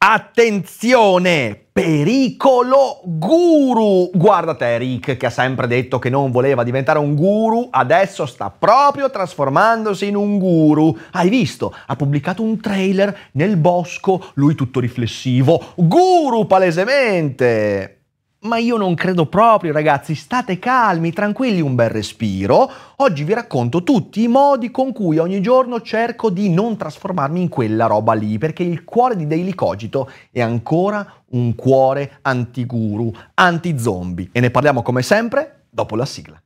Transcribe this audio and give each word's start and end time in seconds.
Attenzione! 0.00 1.60
Pericolo 1.72 3.00
guru! 3.04 4.10
Guarda 4.14 4.54
te, 4.54 4.78
Rick, 4.78 5.16
che 5.16 5.26
ha 5.26 5.30
sempre 5.30 5.66
detto 5.66 5.98
che 5.98 6.08
non 6.08 6.30
voleva 6.30 6.62
diventare 6.62 7.00
un 7.00 7.16
guru, 7.16 7.66
adesso 7.68 8.24
sta 8.24 8.48
proprio 8.48 9.10
trasformandosi 9.10 10.06
in 10.06 10.14
un 10.14 10.38
guru. 10.38 10.96
Hai 11.10 11.28
visto? 11.28 11.74
Ha 11.86 11.96
pubblicato 11.96 12.42
un 12.42 12.60
trailer 12.60 13.30
nel 13.32 13.56
bosco, 13.56 14.30
lui 14.34 14.54
tutto 14.54 14.78
riflessivo. 14.78 15.72
Guru 15.74 16.46
palesemente! 16.46 17.97
Ma 18.40 18.56
io 18.56 18.76
non 18.76 18.94
credo 18.94 19.26
proprio, 19.26 19.72
ragazzi, 19.72 20.14
state 20.14 20.60
calmi, 20.60 21.12
tranquilli, 21.12 21.60
un 21.60 21.74
bel 21.74 21.90
respiro. 21.90 22.70
Oggi 22.96 23.24
vi 23.24 23.34
racconto 23.34 23.82
tutti 23.82 24.22
i 24.22 24.28
modi 24.28 24.70
con 24.70 24.92
cui 24.92 25.18
ogni 25.18 25.40
giorno 25.40 25.80
cerco 25.80 26.30
di 26.30 26.48
non 26.48 26.76
trasformarmi 26.76 27.40
in 27.40 27.48
quella 27.48 27.86
roba 27.86 28.12
lì, 28.12 28.38
perché 28.38 28.62
il 28.62 28.84
cuore 28.84 29.16
di 29.16 29.26
Daily 29.26 29.54
Cogito 29.54 30.08
è 30.30 30.40
ancora 30.40 31.04
un 31.30 31.56
cuore 31.56 32.18
anti-guru, 32.22 33.12
anti-zombie. 33.34 34.28
E 34.30 34.38
ne 34.38 34.50
parliamo 34.50 34.82
come 34.82 35.02
sempre 35.02 35.64
dopo 35.68 35.96
la 35.96 36.06
sigla. 36.06 36.40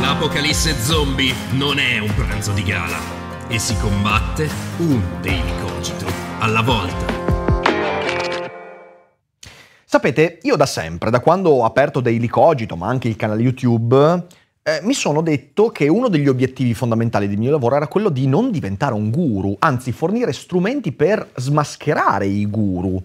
L'apocalisse 0.00 0.72
zombie 0.80 1.34
non 1.50 1.78
è 1.78 1.98
un 1.98 2.14
pranzo 2.14 2.52
di 2.52 2.62
gala 2.62 2.96
e 3.48 3.58
si 3.58 3.76
combatte 3.76 4.48
un 4.78 5.02
Daily 5.20 5.60
Cogito 5.60 6.06
alla 6.38 6.62
volta. 6.62 7.25
Sapete, 9.88 10.40
io 10.42 10.56
da 10.56 10.66
sempre, 10.66 11.10
da 11.10 11.20
quando 11.20 11.50
ho 11.50 11.64
aperto 11.64 12.00
Daily 12.00 12.26
Cogito, 12.26 12.74
ma 12.74 12.88
anche 12.88 13.06
il 13.06 13.14
canale 13.14 13.42
YouTube, 13.42 14.26
eh, 14.60 14.80
mi 14.82 14.94
sono 14.94 15.20
detto 15.20 15.68
che 15.68 15.86
uno 15.86 16.08
degli 16.08 16.26
obiettivi 16.26 16.74
fondamentali 16.74 17.28
del 17.28 17.38
mio 17.38 17.52
lavoro 17.52 17.76
era 17.76 17.86
quello 17.86 18.08
di 18.08 18.26
non 18.26 18.50
diventare 18.50 18.94
un 18.94 19.12
guru, 19.12 19.54
anzi 19.60 19.92
fornire 19.92 20.32
strumenti 20.32 20.90
per 20.90 21.30
smascherare 21.36 22.26
i 22.26 22.50
guru. 22.50 23.00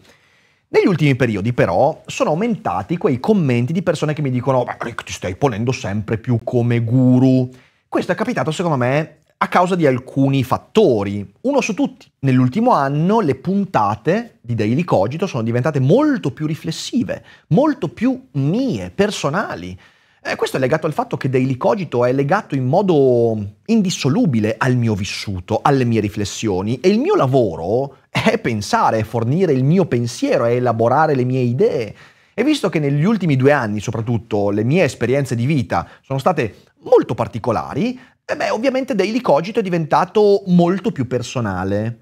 Negli 0.70 0.88
ultimi 0.88 1.16
periodi 1.16 1.54
però 1.54 2.02
sono 2.08 2.32
aumentati 2.32 2.98
quei 2.98 3.20
commenti 3.20 3.74
di 3.74 3.84
persone 3.84 4.14
che 4.14 4.24
mi 4.24 4.32
dicono 4.32 4.66
Rick 4.80 5.04
ti 5.04 5.14
stai 5.14 5.36
ponendo 5.36 5.72
sempre 5.72 6.18
più 6.18 6.40
come 6.44 6.80
guru. 6.80 7.48
Questo 7.88 8.14
è 8.14 8.16
capitato 8.16 8.50
secondo 8.50 8.78
me 8.78 9.18
a 9.44 9.48
causa 9.48 9.76
di 9.76 9.88
alcuni 9.88 10.44
fattori. 10.44 11.28
Uno 11.42 11.62
su 11.62 11.74
tutti, 11.74 12.10
nell'ultimo 12.20 12.74
anno 12.74 13.22
le 13.22 13.34
puntate 13.36 14.38
di 14.40 14.54
Daily 14.54 14.84
Cogito 14.84 15.26
sono 15.26 15.42
diventate 15.42 15.80
molto 15.80 16.32
più 16.32 16.46
riflessive, 16.46 17.24
molto 17.48 17.88
più 17.88 18.28
mie, 18.34 18.92
personali. 18.92 19.78
Eh, 20.24 20.36
questo 20.36 20.58
è 20.58 20.60
legato 20.60 20.86
al 20.86 20.94
fatto 20.94 21.18
che 21.18 21.28
Daily 21.28 21.58
Cogito 21.58 22.06
è 22.06 22.14
legato 22.14 22.54
in 22.54 22.68
modo 22.68 23.56
indissolubile 23.66 24.58
al 24.60 24.76
mio 24.76 24.94
vissuto, 24.94 25.60
alle 25.64 25.86
mie 25.86 26.02
riflessioni 26.02 26.80
e 26.80 26.90
il 26.90 27.00
mio 27.00 27.16
lavoro 27.16 27.96
è 28.12 28.38
pensare, 28.38 29.04
fornire 29.04 29.54
il 29.54 29.64
mio 29.64 29.86
pensiero, 29.86 30.46
è 30.46 30.52
elaborare 30.52 31.16
le 31.16 31.24
mie 31.24 31.42
idee. 31.42 31.96
E 32.36 32.44
visto 32.44 32.70
che 32.70 32.78
negli 32.78 33.04
ultimi 33.04 33.36
due 33.36 33.52
anni 33.52 33.80
soprattutto 33.80 34.52
le 34.52 34.64
mie 34.64 34.84
esperienze 34.84 35.34
di 35.34 35.48
vita 35.48 35.88
sono 36.02 36.20
state 36.20 36.58
molto 36.84 37.14
particolari, 37.14 38.00
e 38.26 38.36
beh, 38.36 38.50
ovviamente 38.50 38.96
Daily 38.96 39.22
Cogito 39.22 39.60
è 39.60 39.64
diventato 39.64 40.44
molto 40.48 40.92
più 40.92 41.08
personale. 41.08 42.00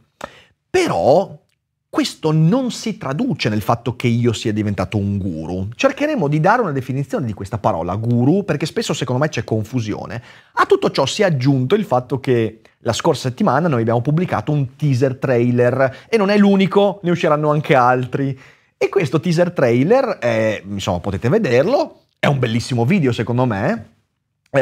Però 0.70 1.40
questo 1.90 2.32
non 2.32 2.70
si 2.70 2.98
traduce 2.98 3.50
nel 3.50 3.64
fatto 3.64 3.96
che 3.96 4.06
io 4.06 4.32
sia 4.32 4.54
diventato 4.54 4.98
un 4.98 5.18
guru. 5.18 5.70
Cercheremo 5.74 6.28
di 6.28 6.40
dare 6.40 6.62
una 6.62 6.72
definizione 6.72 7.26
di 7.26 7.34
questa 7.34 7.58
parola 7.58 7.96
guru 7.96 8.46
perché 8.46 8.68
spesso 8.68 8.94
secondo 8.94 9.24
me 9.24 9.30
c'è 9.30 9.44
confusione. 9.44 10.22
A 10.54 10.68
tutto 10.68 10.92
ciò 10.92 11.08
si 11.08 11.24
è 11.24 11.26
aggiunto 11.26 11.74
il 11.74 11.86
fatto 11.86 12.20
che 12.20 12.62
la 12.82 12.94
scorsa 12.94 13.30
settimana 13.30 13.68
noi 13.68 13.82
abbiamo 13.82 14.02
pubblicato 14.02 14.52
un 14.52 14.76
teaser 14.76 15.18
trailer 15.18 16.06
e 16.08 16.16
non 16.18 16.30
è 16.30 16.38
l'unico, 16.38 17.00
ne 17.02 17.10
usciranno 17.10 17.50
anche 17.50 17.74
altri. 17.74 18.40
E 18.78 18.88
questo 18.88 19.20
teaser 19.20 19.52
trailer, 19.52 20.20
è, 20.20 20.62
insomma 20.70 21.00
potete 21.00 21.28
vederlo, 21.28 22.04
è 22.20 22.28
un 22.28 22.38
bellissimo 22.38 22.86
video 22.86 23.12
secondo 23.12 23.46
me, 23.46 23.72
eh, 23.72 23.99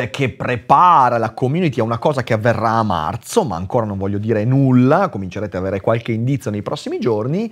che 0.09 0.29
prepara 0.29 1.17
la 1.17 1.31
community 1.31 1.79
a 1.79 1.83
una 1.83 1.97
cosa 1.97 2.21
che 2.21 2.33
avverrà 2.33 2.71
a 2.71 2.83
marzo, 2.83 3.45
ma 3.45 3.55
ancora 3.55 3.85
non 3.85 3.97
voglio 3.97 4.17
dire 4.17 4.43
nulla, 4.43 5.07
comincerete 5.07 5.55
ad 5.55 5.63
avere 5.63 5.79
qualche 5.79 6.11
indizio 6.11 6.51
nei 6.51 6.61
prossimi 6.61 6.99
giorni. 6.99 7.51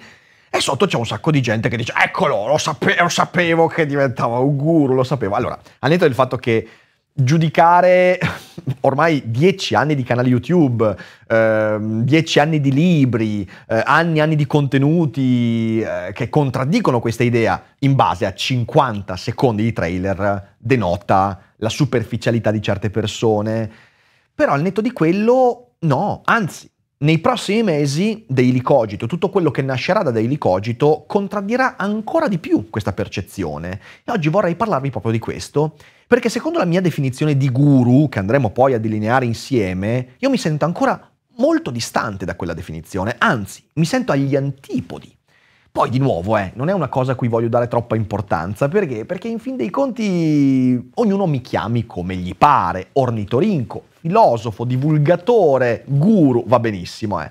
E 0.50 0.60
sotto 0.60 0.86
c'è 0.86 0.98
un 0.98 1.06
sacco 1.06 1.32
di 1.32 1.42
gente 1.42 1.70
che 1.70 1.78
dice: 1.78 1.94
Eccolo, 1.96 2.48
lo, 2.48 2.58
sape- 2.58 2.98
lo 3.00 3.10
sapevo 3.10 3.68
che 3.68 3.86
diventava 3.86 4.40
un 4.40 4.58
guru, 4.58 4.94
lo 4.94 5.04
sapevo. 5.04 5.36
Allora, 5.36 5.58
al 5.80 5.90
netto 5.90 6.04
del 6.06 6.14
fatto 6.14 6.38
che 6.38 6.68
giudicare 7.18 8.20
ormai 8.82 9.24
dieci 9.26 9.74
anni 9.74 9.96
di 9.96 10.04
canale 10.04 10.28
YouTube, 10.28 10.96
eh, 11.28 11.78
dieci 11.80 12.40
anni 12.40 12.60
di 12.60 12.72
libri, 12.72 13.50
eh, 13.68 13.82
anni 13.86 14.18
e 14.18 14.22
anni 14.22 14.36
di 14.36 14.46
contenuti 14.46 15.80
eh, 15.80 16.12
che 16.14 16.30
contraddicono 16.30 17.00
questa 17.00 17.24
idea 17.24 17.62
in 17.80 17.96
base 17.96 18.26
a 18.26 18.34
50 18.34 19.16
secondi 19.16 19.64
di 19.64 19.72
trailer 19.72 20.56
denota 20.58 21.40
la 21.58 21.70
superficialità 21.70 22.52
di 22.52 22.62
certe 22.62 22.90
persone. 22.90 23.72
Però 24.36 24.52
al 24.52 24.62
netto 24.62 24.82
di 24.82 24.92
quello, 24.92 25.76
no, 25.80 26.22
anzi, 26.26 26.70
nei 27.06 27.20
prossimi 27.20 27.62
mesi 27.62 28.26
Daily 28.28 28.62
Cogito, 28.62 29.06
tutto 29.06 29.30
quello 29.30 29.52
che 29.52 29.62
nascerà 29.62 30.02
da 30.02 30.10
Daily 30.10 30.40
Cogito, 30.40 31.04
contraddirà 31.06 31.78
ancora 31.78 32.28
di 32.28 32.40
più 32.40 32.70
questa 32.72 32.94
percezione. 32.94 33.80
E 34.04 34.12
oggi 34.12 34.28
vorrei 34.28 34.56
parlarvi 34.56 34.90
proprio 34.90 35.12
di 35.12 35.20
questo, 35.20 35.76
perché 36.08 36.30
secondo 36.30 36.58
la 36.58 36.66
mia 36.66 36.82
definizione 36.82 37.38
di 37.38 37.50
guru, 37.52 38.10
che 38.10 38.18
andremo 38.18 38.50
poi 38.50 38.74
a 38.74 38.80
delineare 38.80 39.26
insieme, 39.26 40.16
io 40.18 40.32
mi 40.32 40.38
sento 40.38 40.66
ancora 40.66 41.12
molto 41.38 41.70
distante 41.70 42.26
da 42.26 42.36
quella 42.36 42.56
definizione, 42.56 43.16
anzi, 43.20 43.64
mi 43.74 43.86
sento 43.86 44.12
agli 44.12 44.36
antipodi 44.36 45.16
poi 45.76 45.90
di 45.90 46.00
nuovo, 46.00 46.38
eh, 46.38 46.54
non 46.56 46.70
è 46.70 46.72
una 46.72 46.88
cosa 46.88 47.12
a 47.12 47.16
cui 47.16 47.28
voglio 47.28 47.50
dare 47.50 47.68
troppa 47.68 47.98
importanza, 47.98 48.70
perché? 48.70 49.04
Perché 49.04 49.28
in 49.28 49.40
fin 49.40 49.58
dei 49.58 49.70
conti 49.70 50.90
ognuno 50.94 51.26
mi 51.26 51.42
chiami 51.42 51.86
come 51.86 52.16
gli 52.16 52.34
pare, 52.34 52.92
ornitorinco, 52.94 53.84
filosofo, 54.00 54.64
divulgatore, 54.64 55.84
guru, 55.86 56.46
va 56.48 56.62
benissimo, 56.62 57.22
eh. 57.22 57.30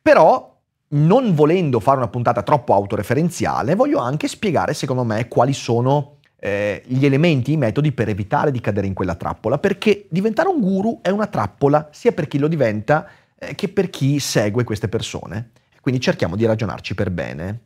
Però 0.00 0.58
non 0.88 1.34
volendo 1.34 1.80
fare 1.80 1.98
una 1.98 2.08
puntata 2.08 2.40
troppo 2.40 2.72
autoreferenziale, 2.72 3.74
voglio 3.74 3.98
anche 3.98 4.26
spiegare 4.26 4.72
secondo 4.72 5.04
me 5.04 5.28
quali 5.28 5.52
sono 5.52 6.16
eh, 6.40 6.82
gli 6.86 7.04
elementi, 7.04 7.52
i 7.52 7.56
metodi 7.58 7.92
per 7.92 8.08
evitare 8.08 8.50
di 8.50 8.60
cadere 8.62 8.86
in 8.86 8.94
quella 8.94 9.16
trappola, 9.16 9.58
perché 9.58 10.06
diventare 10.08 10.48
un 10.48 10.62
guru 10.62 11.00
è 11.02 11.10
una 11.10 11.26
trappola 11.26 11.90
sia 11.92 12.12
per 12.12 12.26
chi 12.26 12.38
lo 12.38 12.48
diventa 12.48 13.06
eh, 13.38 13.54
che 13.54 13.68
per 13.68 13.90
chi 13.90 14.18
segue 14.18 14.64
queste 14.64 14.88
persone. 14.88 15.50
Quindi 15.82 16.00
cerchiamo 16.00 16.36
di 16.36 16.46
ragionarci 16.46 16.94
per 16.94 17.10
bene. 17.10 17.64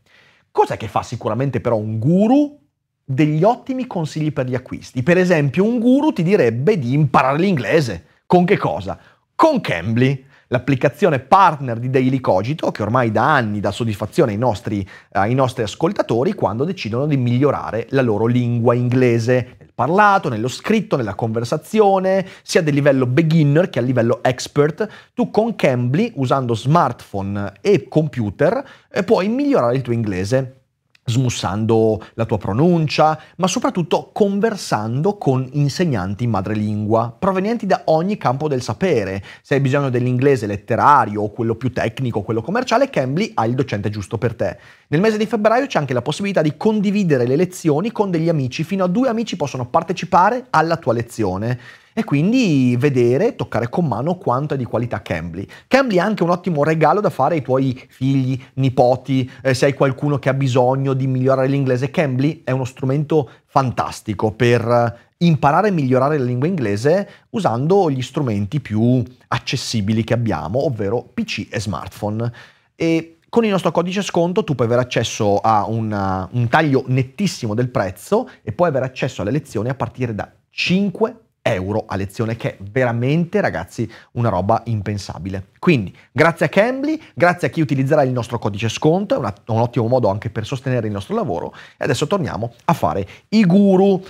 Cos'è 0.56 0.78
che 0.78 0.88
fa 0.88 1.02
sicuramente 1.02 1.60
però 1.60 1.76
un 1.76 1.98
guru? 1.98 2.58
Degli 3.04 3.42
ottimi 3.42 3.86
consigli 3.86 4.32
per 4.32 4.46
gli 4.46 4.54
acquisti. 4.54 5.02
Per 5.02 5.18
esempio, 5.18 5.64
un 5.64 5.78
guru 5.78 6.14
ti 6.14 6.22
direbbe 6.22 6.78
di 6.78 6.94
imparare 6.94 7.38
l'inglese. 7.38 8.06
Con 8.24 8.46
che 8.46 8.56
cosa? 8.56 8.98
Con 9.34 9.60
Cambly 9.60 10.24
l'applicazione 10.48 11.18
partner 11.18 11.78
di 11.78 11.90
Daily 11.90 12.20
Cogito, 12.20 12.70
che 12.70 12.82
ormai 12.82 13.10
da 13.10 13.34
anni 13.34 13.60
dà 13.60 13.70
soddisfazione 13.70 14.32
ai 14.32 14.38
nostri, 14.38 14.80
eh, 14.80 14.88
ai 15.10 15.34
nostri, 15.34 15.62
ascoltatori 15.62 16.34
quando 16.34 16.64
decidono 16.64 17.06
di 17.06 17.16
migliorare 17.16 17.86
la 17.90 18.02
loro 18.02 18.26
lingua 18.26 18.74
inglese, 18.74 19.56
nel 19.58 19.72
parlato, 19.74 20.28
nello 20.28 20.48
scritto, 20.48 20.96
nella 20.96 21.14
conversazione, 21.14 22.26
sia 22.42 22.62
del 22.62 22.74
livello 22.74 23.06
beginner 23.06 23.70
che 23.70 23.78
a 23.78 23.82
livello 23.82 24.22
expert. 24.22 24.88
Tu 25.14 25.30
con 25.30 25.56
Cambly, 25.56 26.12
usando 26.16 26.54
smartphone 26.54 27.54
e 27.60 27.88
computer, 27.88 28.64
eh, 28.90 29.02
puoi 29.02 29.28
migliorare 29.28 29.76
il 29.76 29.82
tuo 29.82 29.92
inglese 29.92 30.60
smussando 31.06 32.04
la 32.14 32.24
tua 32.24 32.36
pronuncia, 32.36 33.18
ma 33.36 33.46
soprattutto 33.46 34.10
conversando 34.12 35.16
con 35.16 35.48
insegnanti 35.52 36.26
madrelingua, 36.26 37.14
provenienti 37.16 37.64
da 37.64 37.82
ogni 37.86 38.16
campo 38.16 38.48
del 38.48 38.60
sapere. 38.60 39.22
Se 39.40 39.54
hai 39.54 39.60
bisogno 39.60 39.88
dell'inglese 39.88 40.46
letterario 40.46 41.28
quello 41.28 41.54
più 41.54 41.72
tecnico, 41.72 42.22
quello 42.22 42.42
commerciale, 42.42 42.90
Cambly 42.90 43.32
ha 43.34 43.46
il 43.46 43.54
docente 43.54 43.88
giusto 43.88 44.18
per 44.18 44.34
te. 44.34 44.58
Nel 44.88 45.00
mese 45.00 45.16
di 45.16 45.26
febbraio 45.26 45.66
c'è 45.66 45.78
anche 45.78 45.94
la 45.94 46.02
possibilità 46.02 46.42
di 46.42 46.56
condividere 46.56 47.26
le 47.26 47.36
lezioni 47.36 47.92
con 47.92 48.10
degli 48.10 48.28
amici, 48.28 48.64
fino 48.64 48.84
a 48.84 48.88
due 48.88 49.08
amici 49.08 49.36
possono 49.36 49.66
partecipare 49.66 50.46
alla 50.50 50.76
tua 50.76 50.92
lezione 50.92 51.58
e 51.98 52.04
quindi 52.04 52.76
vedere, 52.78 53.36
toccare 53.36 53.70
con 53.70 53.86
mano 53.86 54.18
quanto 54.18 54.52
è 54.52 54.58
di 54.58 54.64
qualità 54.64 55.00
Cambly. 55.00 55.46
Cambly 55.66 55.96
è 55.96 56.00
anche 56.00 56.24
un 56.24 56.28
ottimo 56.28 56.62
regalo 56.62 57.00
da 57.00 57.08
fare 57.08 57.36
ai 57.36 57.40
tuoi 57.40 57.82
figli, 57.88 58.38
nipoti, 58.56 59.30
eh, 59.40 59.54
se 59.54 59.64
hai 59.64 59.72
qualcuno 59.72 60.18
che 60.18 60.28
ha 60.28 60.34
bisogno 60.34 60.92
di 60.92 61.06
migliorare 61.06 61.48
l'inglese. 61.48 61.90
Cambly 61.90 62.42
è 62.44 62.50
uno 62.50 62.66
strumento 62.66 63.30
fantastico 63.46 64.32
per 64.32 65.04
imparare 65.16 65.68
a 65.68 65.72
migliorare 65.72 66.18
la 66.18 66.24
lingua 66.24 66.46
inglese 66.46 67.08
usando 67.30 67.90
gli 67.90 68.02
strumenti 68.02 68.60
più 68.60 69.02
accessibili 69.28 70.04
che 70.04 70.12
abbiamo, 70.12 70.66
ovvero 70.66 71.02
PC 71.14 71.46
e 71.48 71.58
smartphone. 71.58 72.30
E 72.74 73.20
con 73.30 73.42
il 73.46 73.50
nostro 73.50 73.70
codice 73.70 74.02
sconto 74.02 74.44
tu 74.44 74.54
puoi 74.54 74.66
avere 74.66 74.82
accesso 74.82 75.38
a 75.38 75.64
una, 75.66 76.28
un 76.32 76.46
taglio 76.48 76.84
nettissimo 76.88 77.54
del 77.54 77.70
prezzo 77.70 78.28
e 78.42 78.52
puoi 78.52 78.68
avere 78.68 78.84
accesso 78.84 79.22
alle 79.22 79.30
lezioni 79.30 79.70
a 79.70 79.74
partire 79.74 80.14
da 80.14 80.30
5 80.50 81.20
euro 81.46 81.84
a 81.86 81.96
lezione, 81.96 82.36
che 82.36 82.50
è 82.50 82.56
veramente, 82.60 83.40
ragazzi, 83.40 83.90
una 84.12 84.28
roba 84.28 84.62
impensabile. 84.66 85.48
Quindi, 85.58 85.94
grazie 86.10 86.46
a 86.46 86.48
Cambly, 86.48 87.00
grazie 87.14 87.48
a 87.48 87.50
chi 87.50 87.60
utilizzerà 87.60 88.02
il 88.02 88.12
nostro 88.12 88.38
codice 88.38 88.68
sconto, 88.68 89.14
è 89.14 89.18
una, 89.18 89.32
un 89.46 89.60
ottimo 89.60 89.86
modo 89.86 90.08
anche 90.08 90.28
per 90.28 90.44
sostenere 90.44 90.88
il 90.88 90.92
nostro 90.92 91.14
lavoro. 91.14 91.54
E 91.76 91.84
adesso 91.84 92.06
torniamo 92.06 92.52
a 92.64 92.72
fare 92.72 93.06
i 93.28 93.44
guru. 93.44 94.02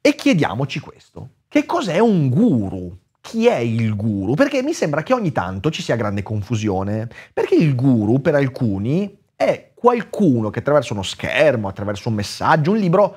E 0.00 0.14
chiediamoci 0.14 0.80
questo. 0.80 1.28
Che 1.48 1.66
cos'è 1.66 1.98
un 1.98 2.28
guru? 2.28 2.96
Chi 3.20 3.46
è 3.46 3.56
il 3.56 3.94
guru? 3.94 4.34
Perché 4.34 4.62
mi 4.62 4.72
sembra 4.72 5.02
che 5.02 5.12
ogni 5.12 5.32
tanto 5.32 5.70
ci 5.70 5.82
sia 5.82 5.96
grande 5.96 6.22
confusione. 6.22 7.08
Perché 7.32 7.54
il 7.54 7.74
guru, 7.74 8.20
per 8.20 8.34
alcuni, 8.34 9.18
è 9.36 9.70
qualcuno 9.74 10.50
che 10.50 10.60
attraverso 10.60 10.94
uno 10.94 11.02
schermo, 11.02 11.68
attraverso 11.68 12.08
un 12.08 12.14
messaggio, 12.14 12.70
un 12.70 12.78
libro, 12.78 13.16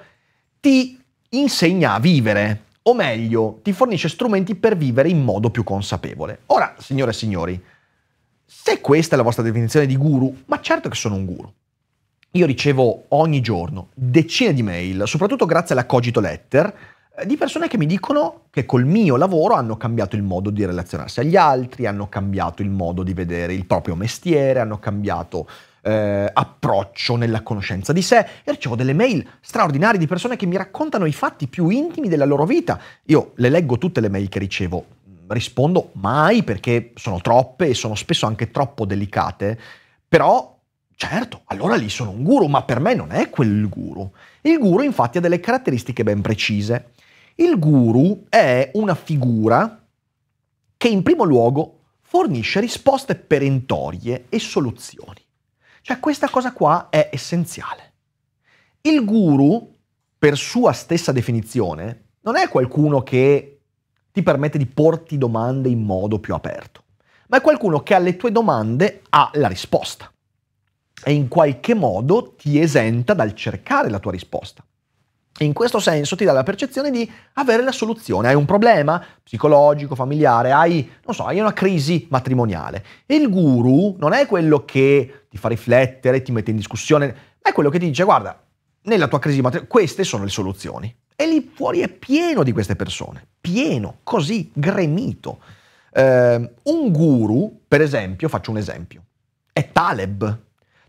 ti 0.60 1.02
insegna 1.30 1.94
a 1.94 2.00
vivere, 2.00 2.67
o 2.88 2.94
meglio, 2.94 3.60
ti 3.64 3.74
fornisce 3.74 4.08
strumenti 4.08 4.56
per 4.56 4.78
vivere 4.78 5.10
in 5.10 5.22
modo 5.22 5.50
più 5.50 5.64
consapevole. 5.64 6.40
Ora, 6.48 6.76
signore 6.80 7.12
e 7.12 7.14
signori, 7.14 7.64
se 8.46 8.80
questa 8.80 9.16
è 9.16 9.18
la 9.18 9.24
vostra 9.24 9.44
definizione 9.44 9.86
di 9.86 9.98
guru, 9.98 10.44
ma 10.46 10.62
certo 10.62 10.88
che 10.88 10.96
sono 10.96 11.16
un 11.16 11.26
guru. 11.26 11.52
Io 12.32 12.46
ricevo 12.46 13.06
ogni 13.10 13.42
giorno 13.42 13.90
decine 13.94 14.54
di 14.54 14.64
mail, 14.64 15.04
soprattutto 15.06 15.46
grazie 15.46 15.76
alla 15.76 15.86
Cogito 15.86 16.22
Letter, 16.22 16.74
eh, 17.18 17.26
di 17.26 17.36
persone 17.36 17.68
che 17.68 17.78
mi 17.78 17.88
dicono 17.88 18.44
che 18.52 18.66
col 18.66 18.86
mio 18.86 19.18
lavoro 19.18 19.56
hanno 19.56 19.76
cambiato 19.76 20.16
il 20.16 20.24
modo 20.24 20.50
di 20.50 20.64
relazionarsi 20.64 21.20
agli 21.20 21.36
altri, 21.36 21.88
hanno 21.88 22.08
cambiato 22.08 22.62
il 22.62 22.70
modo 22.70 23.04
di 23.04 23.14
vedere 23.14 23.54
il 23.54 23.66
proprio 23.66 23.96
mestiere, 23.96 24.62
hanno 24.62 24.80
cambiato 24.80 25.46
eh, 25.88 26.30
approccio 26.34 27.16
nella 27.16 27.42
conoscenza 27.42 27.94
di 27.94 28.02
sé 28.02 28.18
e 28.44 28.52
ricevo 28.52 28.76
delle 28.76 28.94
mail 28.94 29.26
straordinarie 29.40 29.98
di 29.98 30.06
persone 30.06 30.36
che 30.36 30.46
mi 30.46 30.58
raccontano 30.58 31.06
i 31.06 31.14
fatti 31.14 31.48
più 31.48 31.70
intimi 31.70 32.10
della 32.10 32.26
loro 32.26 32.46
vita. 32.46 32.80
Io 33.06 33.32
le 33.36 33.50
leggo 33.50 33.78
tutte 33.78 34.02
le 34.02 34.10
mail 34.10 34.28
che 34.28 34.40
ricevo, 34.40 34.86
rispondo 35.30 35.92
mai 35.94 36.44
perché 36.44 36.92
sono 36.96 37.22
troppe 37.22 37.68
e 37.68 37.74
sono 37.74 37.96
spesso 37.96 38.26
anche 38.26 38.52
troppo 38.52 38.86
delicate, 38.86 39.58
però 40.10 40.60
certo, 40.94 41.42
allora 41.46 41.76
lì 41.76 41.88
sono 41.88 42.10
un 42.10 42.24
guru, 42.24 42.48
ma 42.48 42.64
per 42.64 42.82
me 42.82 42.94
non 42.94 43.12
è 43.12 43.30
quel 43.30 43.70
guru. 43.70 44.12
Il 44.42 44.58
guru 44.60 44.84
infatti 44.84 45.20
ha 45.20 45.22
delle 45.22 45.40
caratteristiche 45.40 46.04
ben 46.04 46.20
precise. 46.20 46.92
Il 47.36 47.58
guru 47.60 48.26
è 48.28 48.72
una 48.74 48.96
figura 48.96 49.86
che 50.76 50.88
in 50.90 51.02
primo 51.02 51.24
luogo 51.24 51.80
fornisce 52.02 52.60
risposte 52.60 53.16
perentorie 53.16 54.26
e 54.28 54.40
soluzioni. 54.40 55.26
Cioè 55.88 56.02
questa 56.02 56.28
cosa 56.28 56.52
qua 56.52 56.90
è 56.90 57.12
essenziale. 57.14 57.94
Il 58.82 59.06
guru, 59.06 59.74
per 60.18 60.36
sua 60.36 60.74
stessa 60.74 61.14
definizione, 61.14 62.10
non 62.24 62.36
è 62.36 62.50
qualcuno 62.50 63.04
che 63.04 63.62
ti 64.12 64.22
permette 64.22 64.58
di 64.58 64.66
porti 64.66 65.18
domande 65.18 65.70
in 65.70 65.82
modo 65.84 66.20
più 66.20 66.34
aperto, 66.34 66.84
ma 67.30 67.38
è 67.38 67.42
qualcuno 67.42 67.84
che 67.84 67.94
alle 67.94 68.18
tue 68.18 68.34
domande 68.34 69.04
ha 69.12 69.32
la 69.36 69.48
risposta 69.48 70.12
e 71.06 71.14
in 71.14 71.30
qualche 71.30 71.74
modo 71.74 72.34
ti 72.36 72.60
esenta 72.60 73.14
dal 73.14 73.34
cercare 73.34 73.90
la 73.90 74.00
tua 74.00 74.12
risposta. 74.12 74.67
In 75.40 75.54
questo 75.54 75.80
senso 75.80 76.16
ti 76.16 76.26
dà 76.26 76.32
la 76.32 76.44
percezione 76.44 76.90
di 76.90 77.10
avere 77.34 77.64
la 77.64 77.72
soluzione. 77.72 78.28
Hai 78.30 78.36
un 78.36 78.46
problema 78.46 79.04
psicologico, 79.24 79.94
familiare, 79.94 80.52
hai, 80.52 80.90
so, 81.10 81.26
hai 81.26 81.40
una 81.40 81.54
crisi 81.54 82.08
matrimoniale. 82.10 82.84
E 83.06 83.16
il 83.16 83.30
guru 83.30 83.96
non 84.00 84.14
è 84.14 84.26
quello 84.26 84.66
che 84.66 85.26
ti 85.30 85.38
fa 85.38 85.48
riflettere, 85.48 86.24
ti 86.24 86.32
mette 86.32 86.50
in 86.50 86.58
discussione, 86.58 87.06
ma 87.42 87.50
è 87.50 87.54
quello 87.54 87.70
che 87.70 87.78
ti 87.78 87.86
dice, 87.86 88.04
guarda, 88.04 88.42
nella 88.84 89.08
tua 89.08 89.20
crisi 89.20 89.42
matrimoniale, 89.42 89.68
queste 89.68 90.04
sono 90.04 90.24
le 90.24 90.30
soluzioni. 90.30 90.96
E 91.16 91.28
lì 91.28 91.52
fuori 91.54 91.82
è 91.82 91.88
pieno 91.88 92.44
di 92.44 92.52
queste 92.52 92.76
persone, 92.76 93.28
pieno, 93.40 94.00
così, 94.04 94.50
gremito. 94.54 95.40
Eh, 95.92 96.52
un 96.64 96.92
guru, 96.92 97.62
per 97.68 97.82
esempio, 97.82 98.28
faccio 98.28 98.52
un 98.52 98.58
esempio, 98.58 99.04
è 99.52 99.72
Taleb, 99.72 100.46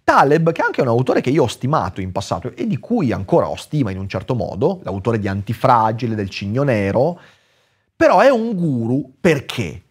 Taleb, 0.09 0.53
che 0.53 0.63
è 0.63 0.65
anche 0.65 0.81
un 0.81 0.89
autore 0.89 1.21
che 1.21 1.29
io 1.29 1.43
ho 1.43 1.49
stimato 1.49 2.01
in 2.01 2.13
passato 2.13 2.57
e 2.57 2.67
di 2.67 2.79
cui 2.79 3.13
ancora 3.13 3.51
ho 3.51 3.57
stima 3.57 3.91
in 3.91 3.99
un 3.99 4.09
certo 4.09 4.35
modo, 4.35 4.81
l'autore 4.83 5.19
di 5.19 5.29
Antifragile, 5.29 6.15
del 6.15 6.31
Cigno 6.31 6.63
Nero, 6.63 7.21
però 7.95 8.21
è 8.21 8.31
un 8.31 8.55
guru 8.55 9.17
perché? 9.21 9.83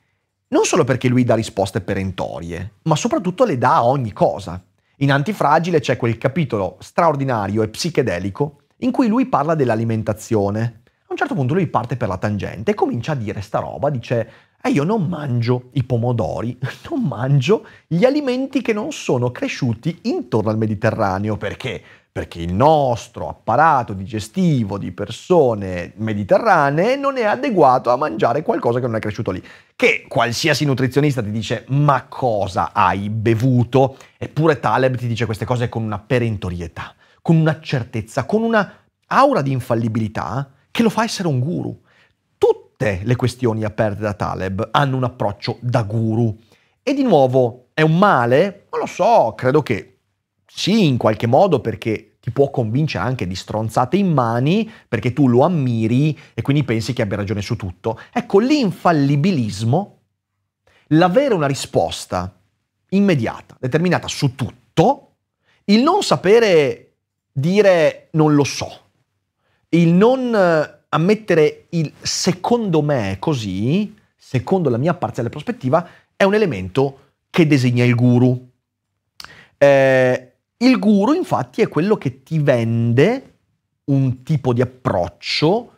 Non 0.48 0.64
solo 0.64 0.86
perché 0.86 1.08
lui 1.08 1.24
dà 1.24 1.36
risposte 1.36 1.82
perentorie, 1.82 2.78
ma 2.86 2.96
soprattutto 2.96 3.46
le 3.46 3.60
dà 3.60 3.76
a 3.76 3.86
ogni 3.86 4.12
cosa. 4.12 4.60
In 4.98 5.12
Antifragile 5.12 5.82
c'è 5.82 5.98
quel 5.98 6.18
capitolo 6.18 6.78
straordinario 6.80 7.62
e 7.62 7.68
psichedelico 7.68 8.62
in 8.78 8.90
cui 8.90 9.08
lui 9.08 9.28
parla 9.28 9.54
dell'alimentazione. 9.54 10.82
A 11.04 11.10
un 11.10 11.16
certo 11.16 11.36
punto 11.36 11.54
lui 11.54 11.68
parte 11.68 11.96
per 11.96 12.08
la 12.08 12.18
tangente 12.18 12.72
e 12.72 12.74
comincia 12.74 13.12
a 13.12 13.16
dire 13.16 13.42
sta 13.42 13.60
roba, 13.60 13.92
dice 13.92 14.28
e 14.62 14.70
io 14.70 14.84
non 14.84 15.08
mangio 15.08 15.70
i 15.74 15.84
pomodori, 15.84 16.58
non 16.90 17.04
mangio 17.04 17.66
gli 17.88 18.04
alimenti 18.04 18.62
che 18.62 18.74
non 18.74 18.92
sono 18.92 19.32
cresciuti 19.32 20.00
intorno 20.04 20.50
al 20.50 20.58
Mediterraneo. 20.58 21.38
Perché? 21.38 21.82
Perché 22.12 22.42
il 22.42 22.54
nostro 22.54 23.30
apparato 23.30 23.94
digestivo 23.94 24.80
di 24.80 24.92
persone 24.92 25.94
mediterranee 25.98 26.96
non 26.96 27.18
è 27.18 27.24
adeguato 27.24 27.92
a 27.92 27.96
mangiare 27.96 28.42
qualcosa 28.42 28.80
che 28.80 28.88
non 28.88 28.96
è 28.96 29.00
cresciuto 29.00 29.30
lì. 29.30 29.44
Che 29.76 30.06
qualsiasi 30.08 30.66
nutrizionista 30.66 31.22
ti 31.22 31.30
dice 31.30 31.66
ma 31.68 32.06
cosa 32.10 32.72
hai 32.74 33.10
bevuto? 33.10 33.98
Eppure 34.18 34.60
Taleb 34.60 34.98
ti 34.98 35.08
dice 35.08 35.26
queste 35.26 35.46
cose 35.46 35.70
con 35.70 35.84
una 35.84 36.00
perentorietà, 36.00 36.96
con 37.22 37.36
una 37.36 37.60
certezza, 37.62 38.26
con 38.26 38.42
una 38.42 38.74
aura 39.06 39.44
di 39.44 39.52
infallibilità 39.52 40.50
che 40.72 40.82
lo 40.82 40.90
fa 40.90 41.04
essere 41.04 41.28
un 41.28 41.40
guru 41.40 41.80
tutte 42.78 43.02
le 43.04 43.16
questioni 43.16 43.64
aperte 43.64 44.02
da 44.02 44.14
Taleb 44.14 44.70
hanno 44.72 44.98
un 44.98 45.04
approccio 45.04 45.58
da 45.62 45.82
guru. 45.82 46.38
E 46.84 46.94
di 46.94 47.02
nuovo, 47.02 47.70
è 47.74 47.82
un 47.82 47.98
male? 47.98 48.68
Non 48.72 48.82
lo 48.82 48.86
so, 48.86 49.34
credo 49.36 49.64
che 49.64 49.98
sì, 50.46 50.86
in 50.86 50.98
qualche 50.98 51.26
modo, 51.26 51.60
perché 51.60 52.18
ti 52.20 52.30
può 52.30 52.52
convincere 52.52 53.04
anche 53.04 53.26
di 53.26 53.36
stronzate 53.36 53.98
in 53.98 54.14
mani, 54.14 54.70
perché 54.88 55.12
tu 55.12 55.28
lo 55.28 55.44
ammiri 55.44 56.18
e 56.36 56.42
quindi 56.44 56.64
pensi 56.64 56.94
che 56.94 57.02
abbia 57.02 57.18
ragione 57.18 57.42
su 57.42 57.56
tutto. 57.56 58.00
Ecco, 58.14 58.40
l'infallibilismo, 58.40 60.00
l'avere 60.90 61.34
una 61.34 61.48
risposta 61.48 62.40
immediata, 62.90 63.58
determinata 63.60 64.08
su 64.08 64.36
tutto, 64.36 65.16
il 65.66 65.82
non 65.82 66.04
sapere 66.04 66.94
dire 67.32 68.10
non 68.12 68.36
lo 68.36 68.44
so, 68.44 68.72
il 69.70 69.94
non 69.94 70.76
a 70.90 70.98
mettere 70.98 71.66
il 71.70 71.92
secondo 72.02 72.82
me 72.82 73.18
così, 73.20 73.94
secondo 74.16 74.70
la 74.70 74.78
mia 74.78 74.94
parziale 74.94 75.30
prospettiva, 75.30 75.88
è 76.16 76.24
un 76.24 76.34
elemento 76.34 77.00
che 77.30 77.46
designa 77.46 77.84
il 77.84 77.96
guru. 77.96 78.50
Eh, 79.58 80.32
il 80.58 80.80
guru 80.80 81.14
infatti 81.14 81.62
è 81.62 81.68
quello 81.68 81.98
che 81.98 82.24
ti 82.24 82.40
vende 82.40 83.34
un 83.86 84.24
tipo 84.24 84.54
di 84.54 84.62
approccio 84.62 85.74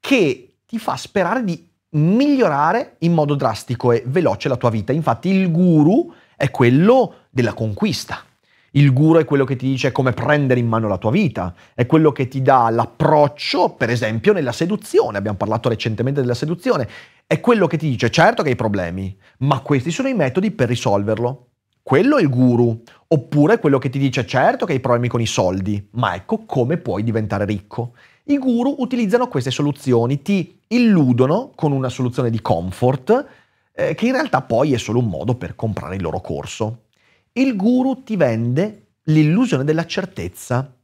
che 0.00 0.56
ti 0.66 0.78
fa 0.78 0.96
sperare 0.96 1.42
di 1.44 1.66
migliorare 1.90 2.96
in 2.98 3.12
modo 3.14 3.34
drastico 3.34 3.92
e 3.92 4.02
veloce 4.06 4.48
la 4.48 4.56
tua 4.56 4.70
vita. 4.70 4.92
Infatti 4.92 5.28
il 5.28 5.50
guru 5.50 6.12
è 6.36 6.50
quello 6.50 7.26
della 7.30 7.54
conquista. 7.54 8.24
Il 8.72 8.92
guru 8.92 9.18
è 9.18 9.24
quello 9.24 9.44
che 9.44 9.56
ti 9.56 9.66
dice 9.66 9.92
come 9.92 10.12
prendere 10.12 10.60
in 10.60 10.68
mano 10.68 10.88
la 10.88 10.98
tua 10.98 11.10
vita, 11.10 11.54
è 11.74 11.86
quello 11.86 12.12
che 12.12 12.28
ti 12.28 12.42
dà 12.42 12.68
l'approccio, 12.68 13.70
per 13.70 13.88
esempio, 13.88 14.34
nella 14.34 14.52
seduzione. 14.52 15.16
Abbiamo 15.16 15.38
parlato 15.38 15.70
recentemente 15.70 16.20
della 16.20 16.34
seduzione. 16.34 16.86
È 17.26 17.40
quello 17.40 17.66
che 17.66 17.78
ti 17.78 17.88
dice, 17.88 18.10
certo 18.10 18.42
che 18.42 18.50
hai 18.50 18.56
problemi, 18.56 19.16
ma 19.38 19.60
questi 19.60 19.90
sono 19.90 20.08
i 20.08 20.14
metodi 20.14 20.50
per 20.50 20.68
risolverlo. 20.68 21.46
Quello 21.82 22.18
è 22.18 22.20
il 22.20 22.28
guru. 22.28 22.82
Oppure 23.06 23.58
quello 23.58 23.78
che 23.78 23.88
ti 23.88 23.98
dice, 23.98 24.26
certo 24.26 24.66
che 24.66 24.74
hai 24.74 24.80
problemi 24.80 25.08
con 25.08 25.22
i 25.22 25.26
soldi, 25.26 25.88
ma 25.92 26.14
ecco 26.14 26.44
come 26.44 26.76
puoi 26.76 27.02
diventare 27.02 27.46
ricco. 27.46 27.94
I 28.24 28.36
guru 28.36 28.76
utilizzano 28.80 29.28
queste 29.28 29.50
soluzioni, 29.50 30.20
ti 30.20 30.60
illudono 30.68 31.52
con 31.54 31.72
una 31.72 31.88
soluzione 31.88 32.28
di 32.28 32.42
comfort, 32.42 33.26
eh, 33.72 33.94
che 33.94 34.04
in 34.04 34.12
realtà 34.12 34.42
poi 34.42 34.74
è 34.74 34.76
solo 34.76 34.98
un 34.98 35.08
modo 35.08 35.36
per 35.36 35.54
comprare 35.54 35.96
il 35.96 36.02
loro 36.02 36.20
corso. 36.20 36.87
Il 37.32 37.56
guru 37.56 38.02
ti 38.02 38.16
vende 38.16 38.86
l'illusione 39.04 39.64
della 39.64 39.86
certezza. 39.86 40.74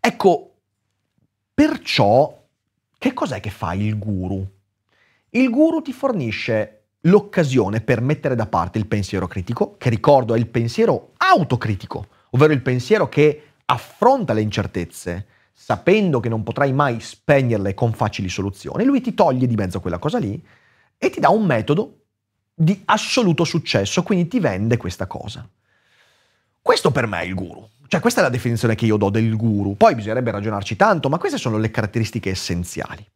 Ecco, 0.00 0.54
perciò, 1.54 2.46
che 2.98 3.12
cos'è 3.12 3.40
che 3.40 3.50
fa 3.50 3.74
il 3.74 3.98
guru? 3.98 4.46
Il 5.30 5.50
guru 5.50 5.82
ti 5.82 5.92
fornisce 5.92 6.74
l'occasione 7.02 7.80
per 7.80 8.00
mettere 8.00 8.34
da 8.34 8.46
parte 8.46 8.78
il 8.78 8.86
pensiero 8.86 9.26
critico, 9.26 9.76
che 9.76 9.90
ricordo 9.90 10.34
è 10.34 10.38
il 10.38 10.48
pensiero 10.48 11.12
autocritico, 11.16 12.06
ovvero 12.30 12.52
il 12.52 12.62
pensiero 12.62 13.08
che 13.08 13.42
affronta 13.66 14.32
le 14.32 14.40
incertezze, 14.40 15.26
sapendo 15.52 16.20
che 16.20 16.28
non 16.28 16.42
potrai 16.42 16.72
mai 16.72 17.00
spegnerle 17.00 17.74
con 17.74 17.92
facili 17.92 18.28
soluzioni, 18.28 18.84
lui 18.84 19.00
ti 19.00 19.14
toglie 19.14 19.46
di 19.46 19.54
mezzo 19.54 19.80
quella 19.80 19.98
cosa 19.98 20.18
lì 20.18 20.42
e 20.96 21.10
ti 21.10 21.20
dà 21.20 21.28
un 21.28 21.44
metodo 21.44 21.97
di 22.60 22.82
assoluto 22.86 23.44
successo, 23.44 24.02
quindi 24.02 24.26
ti 24.26 24.40
vende 24.40 24.76
questa 24.76 25.06
cosa. 25.06 25.48
Questo 26.60 26.90
per 26.90 27.06
me 27.06 27.20
è 27.20 27.24
il 27.24 27.34
guru. 27.34 27.66
Cioè 27.86 28.00
questa 28.00 28.20
è 28.20 28.24
la 28.24 28.30
definizione 28.30 28.74
che 28.74 28.84
io 28.84 28.96
do 28.96 29.10
del 29.10 29.36
guru. 29.36 29.76
Poi 29.76 29.94
bisognerebbe 29.94 30.32
ragionarci 30.32 30.74
tanto, 30.74 31.08
ma 31.08 31.18
queste 31.18 31.38
sono 31.38 31.56
le 31.56 31.70
caratteristiche 31.70 32.30
essenziali. 32.30 33.06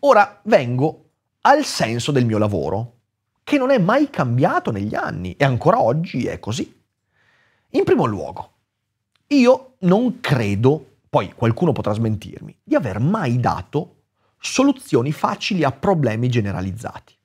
Ora 0.00 0.40
vengo 0.44 1.06
al 1.40 1.64
senso 1.64 2.12
del 2.12 2.26
mio 2.26 2.38
lavoro, 2.38 2.96
che 3.42 3.56
non 3.56 3.70
è 3.70 3.78
mai 3.78 4.10
cambiato 4.10 4.70
negli 4.70 4.94
anni 4.94 5.34
e 5.36 5.44
ancora 5.44 5.80
oggi 5.80 6.26
è 6.26 6.38
così. 6.38 6.80
In 7.70 7.84
primo 7.84 8.04
luogo, 8.04 8.52
io 9.28 9.74
non 9.80 10.20
credo, 10.20 10.96
poi 11.08 11.32
qualcuno 11.32 11.72
potrà 11.72 11.94
smentirmi, 11.94 12.56
di 12.62 12.74
aver 12.74 13.00
mai 13.00 13.40
dato 13.40 14.02
soluzioni 14.38 15.12
facili 15.12 15.64
a 15.64 15.72
problemi 15.72 16.28
generalizzati. 16.28 17.17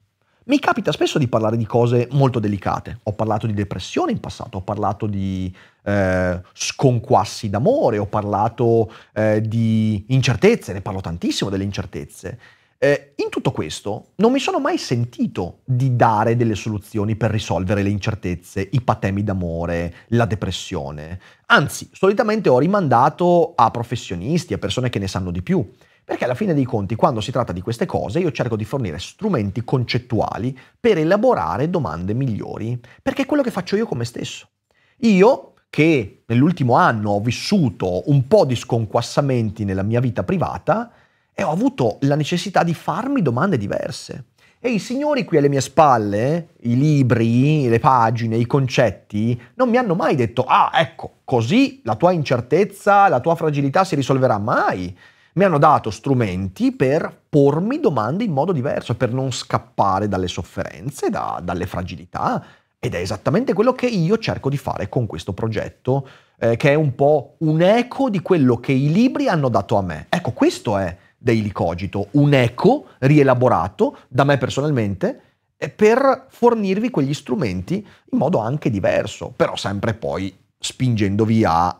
Mi 0.45 0.59
capita 0.59 0.91
spesso 0.91 1.17
di 1.17 1.29
parlare 1.29 1.55
di 1.55 1.65
cose 1.65 2.09
molto 2.11 2.39
delicate. 2.39 2.99
Ho 3.03 3.13
parlato 3.13 3.47
di 3.47 3.53
depressione 3.53 4.11
in 4.11 4.19
passato, 4.19 4.57
ho 4.57 4.61
parlato 4.61 5.05
di 5.05 5.53
eh, 5.83 6.41
sconquassi 6.51 7.49
d'amore, 7.49 7.97
ho 7.97 8.07
parlato 8.07 8.91
eh, 9.13 9.39
di 9.41 10.03
incertezze, 10.09 10.73
ne 10.73 10.81
parlo 10.81 10.99
tantissimo 10.99 11.49
delle 11.49 11.63
incertezze. 11.63 12.37
Eh, 12.77 13.13
in 13.15 13.29
tutto 13.29 13.51
questo 13.51 14.07
non 14.15 14.33
mi 14.33 14.39
sono 14.39 14.59
mai 14.59 14.77
sentito 14.77 15.59
di 15.63 15.95
dare 15.95 16.35
delle 16.35 16.55
soluzioni 16.55 17.15
per 17.15 17.31
risolvere 17.31 17.81
le 17.81 17.89
incertezze, 17.89 18.67
i 18.69 18.81
patemi 18.81 19.23
d'amore, 19.23 19.93
la 20.07 20.25
depressione. 20.25 21.21
Anzi, 21.45 21.87
solitamente 21.93 22.49
ho 22.49 22.59
rimandato 22.59 23.53
a 23.55 23.71
professionisti, 23.71 24.53
a 24.53 24.57
persone 24.57 24.89
che 24.89 24.99
ne 24.99 25.07
sanno 25.07 25.31
di 25.31 25.41
più. 25.41 25.65
Perché 26.05 26.25
alla 26.25 26.35
fine 26.35 26.53
dei 26.53 26.65
conti, 26.65 26.95
quando 26.95 27.21
si 27.21 27.31
tratta 27.31 27.53
di 27.53 27.61
queste 27.61 27.85
cose, 27.85 28.19
io 28.19 28.31
cerco 28.31 28.57
di 28.57 28.65
fornire 28.65 28.99
strumenti 28.99 29.63
concettuali 29.63 30.57
per 30.79 30.97
elaborare 30.97 31.69
domande 31.69 32.13
migliori, 32.13 32.79
perché 33.01 33.21
è 33.21 33.25
quello 33.25 33.43
che 33.43 33.51
faccio 33.51 33.77
io 33.77 33.85
con 33.85 33.97
me 33.97 34.05
stesso. 34.05 34.49
Io, 34.97 35.53
che 35.69 36.23
nell'ultimo 36.27 36.75
anno 36.75 37.11
ho 37.11 37.19
vissuto 37.21 38.09
un 38.09 38.27
po' 38.27 38.45
di 38.45 38.55
sconquassamenti 38.55 39.63
nella 39.63 39.83
mia 39.83 40.01
vita 40.01 40.23
privata, 40.23 40.91
e 41.33 41.41
ho 41.43 41.51
avuto 41.51 41.97
la 42.01 42.15
necessità 42.15 42.63
di 42.63 42.73
farmi 42.73 43.21
domande 43.21 43.57
diverse. 43.57 44.25
E 44.59 44.69
i 44.69 44.79
signori 44.79 45.25
qui 45.25 45.37
alle 45.37 45.49
mie 45.49 45.61
spalle, 45.61 46.49
i 46.61 46.77
libri, 46.77 47.67
le 47.67 47.79
pagine, 47.79 48.37
i 48.37 48.45
concetti, 48.45 49.39
non 49.55 49.69
mi 49.69 49.77
hanno 49.77 49.95
mai 49.95 50.15
detto, 50.15 50.43
ah 50.43 50.71
ecco, 50.73 51.21
così 51.23 51.81
la 51.83 51.95
tua 51.95 52.11
incertezza, 52.11 53.09
la 53.09 53.19
tua 53.19 53.35
fragilità 53.35 53.83
si 53.83 53.95
risolverà 53.95 54.37
mai 54.37 54.95
mi 55.33 55.43
hanno 55.43 55.57
dato 55.57 55.89
strumenti 55.89 56.71
per 56.71 57.21
pormi 57.29 57.79
domande 57.79 58.23
in 58.23 58.31
modo 58.31 58.51
diverso, 58.51 58.95
per 58.95 59.11
non 59.11 59.31
scappare 59.31 60.07
dalle 60.07 60.27
sofferenze, 60.27 61.09
da, 61.09 61.39
dalle 61.43 61.65
fragilità. 61.65 62.43
Ed 62.79 62.93
è 62.93 62.99
esattamente 62.99 63.53
quello 63.53 63.73
che 63.73 63.87
io 63.87 64.17
cerco 64.17 64.49
di 64.49 64.57
fare 64.57 64.89
con 64.89 65.05
questo 65.07 65.33
progetto, 65.33 66.07
eh, 66.37 66.57
che 66.57 66.71
è 66.71 66.75
un 66.75 66.93
po' 66.95 67.35
un 67.39 67.61
eco 67.61 68.09
di 68.09 68.21
quello 68.21 68.57
che 68.57 68.73
i 68.73 68.91
libri 68.91 69.27
hanno 69.27 69.49
dato 69.49 69.77
a 69.77 69.81
me. 69.81 70.07
Ecco, 70.09 70.31
questo 70.31 70.77
è 70.77 70.95
Daily 71.17 71.51
Cogito, 71.51 72.07
un 72.11 72.33
eco 72.33 72.87
rielaborato 72.99 73.97
da 74.09 74.25
me 74.25 74.37
personalmente 74.37 75.21
eh, 75.57 75.69
per 75.69 76.25
fornirvi 76.27 76.89
quegli 76.89 77.13
strumenti 77.13 77.75
in 77.75 78.17
modo 78.17 78.39
anche 78.39 78.69
diverso, 78.69 79.31
però 79.33 79.55
sempre 79.55 79.93
poi 79.93 80.35
spingendovi 80.59 81.43
a 81.45 81.79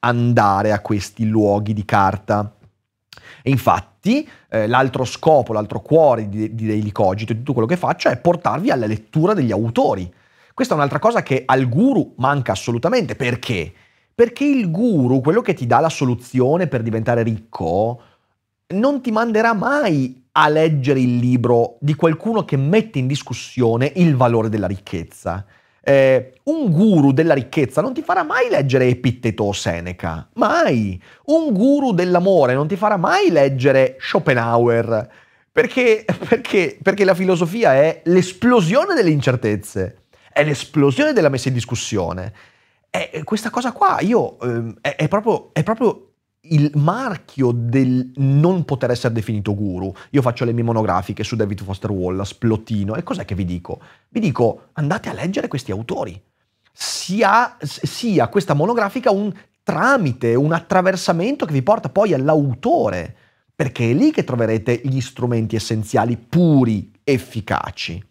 andare 0.00 0.72
a 0.72 0.80
questi 0.80 1.26
luoghi 1.26 1.72
di 1.72 1.84
carta 1.84 2.52
e 3.42 3.50
infatti 3.50 4.28
eh, 4.48 4.66
l'altro 4.66 5.04
scopo, 5.04 5.52
l'altro 5.52 5.80
cuore 5.80 6.28
di, 6.28 6.54
di 6.54 6.66
Daily 6.66 6.92
Cogito, 6.92 7.32
di 7.32 7.38
tutto 7.40 7.52
quello 7.52 7.68
che 7.68 7.76
faccio, 7.76 8.08
è 8.08 8.16
portarvi 8.18 8.70
alla 8.70 8.86
lettura 8.86 9.34
degli 9.34 9.52
autori. 9.52 10.12
Questa 10.52 10.74
è 10.74 10.76
un'altra 10.76 10.98
cosa 10.98 11.22
che 11.22 11.42
al 11.46 11.68
guru 11.68 12.14
manca 12.16 12.52
assolutamente. 12.52 13.16
Perché? 13.16 13.72
Perché 14.14 14.44
il 14.44 14.70
guru, 14.70 15.20
quello 15.20 15.40
che 15.40 15.54
ti 15.54 15.66
dà 15.66 15.80
la 15.80 15.88
soluzione 15.88 16.66
per 16.66 16.82
diventare 16.82 17.22
ricco, 17.22 18.02
non 18.68 19.00
ti 19.00 19.10
manderà 19.10 19.54
mai 19.54 20.28
a 20.32 20.48
leggere 20.48 21.00
il 21.00 21.16
libro 21.16 21.76
di 21.80 21.94
qualcuno 21.94 22.44
che 22.44 22.56
mette 22.56 22.98
in 22.98 23.06
discussione 23.06 23.92
il 23.96 24.14
valore 24.16 24.48
della 24.48 24.66
ricchezza 24.66 25.44
eh, 25.82 26.34
un 26.44 26.70
guru 26.70 27.12
della 27.12 27.34
ricchezza 27.34 27.80
non 27.80 27.94
ti 27.94 28.02
farà 28.02 28.22
mai 28.22 28.48
leggere 28.50 28.86
Epitteto 28.86 29.44
o 29.44 29.52
Seneca, 29.52 30.28
mai. 30.34 31.00
Un 31.26 31.52
guru 31.52 31.92
dell'amore 31.92 32.54
non 32.54 32.68
ti 32.68 32.76
farà 32.76 32.96
mai 32.96 33.30
leggere 33.30 33.96
Schopenhauer, 33.98 35.08
perché, 35.50 36.04
perché, 36.28 36.78
perché 36.82 37.04
la 37.04 37.14
filosofia 37.14 37.74
è 37.74 38.02
l'esplosione 38.04 38.94
delle 38.94 39.10
incertezze, 39.10 40.02
è 40.32 40.44
l'esplosione 40.44 41.12
della 41.12 41.28
messa 41.28 41.48
in 41.48 41.54
discussione. 41.54 42.32
E 42.90 43.22
questa 43.22 43.50
cosa 43.50 43.70
qua, 43.70 43.98
io, 44.00 44.38
eh, 44.40 44.74
è, 44.80 44.96
è, 44.96 45.08
proprio, 45.08 45.50
è 45.52 45.62
proprio 45.62 46.09
il 46.42 46.70
marchio 46.76 47.52
del 47.52 48.12
non 48.16 48.64
poter 48.64 48.90
essere 48.90 49.12
definito 49.12 49.54
guru. 49.54 49.92
Io 50.10 50.22
faccio 50.22 50.44
le 50.44 50.52
mie 50.52 50.62
monografiche 50.62 51.22
su 51.22 51.36
David 51.36 51.62
Foster 51.62 51.90
Wallace, 51.90 52.36
Plottino, 52.38 52.94
e 52.94 53.02
cos'è 53.02 53.24
che 53.24 53.34
vi 53.34 53.44
dico? 53.44 53.80
Vi 54.08 54.20
dico 54.20 54.68
andate 54.72 55.10
a 55.10 55.12
leggere 55.12 55.48
questi 55.48 55.70
autori. 55.70 56.20
Sia, 56.72 57.56
sia 57.60 58.28
questa 58.28 58.54
monografica 58.54 59.10
un 59.10 59.32
tramite, 59.62 60.34
un 60.34 60.52
attraversamento 60.52 61.44
che 61.44 61.52
vi 61.52 61.62
porta 61.62 61.90
poi 61.90 62.14
all'autore, 62.14 63.14
perché 63.54 63.90
è 63.90 63.94
lì 63.94 64.10
che 64.10 64.24
troverete 64.24 64.80
gli 64.84 65.00
strumenti 65.00 65.56
essenziali 65.56 66.16
puri, 66.16 66.90
efficaci. 67.04 68.02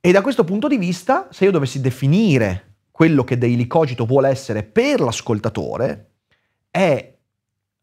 E 0.00 0.12
da 0.12 0.22
questo 0.22 0.44
punto 0.44 0.68
di 0.68 0.76
vista, 0.76 1.26
se 1.32 1.44
io 1.44 1.50
dovessi 1.50 1.80
definire 1.80 2.74
quello 2.92 3.24
che 3.24 3.36
Daily 3.36 3.66
Cogito 3.66 4.06
vuole 4.06 4.28
essere 4.28 4.62
per 4.62 5.00
l'ascoltatore, 5.00 6.12
è 6.76 7.14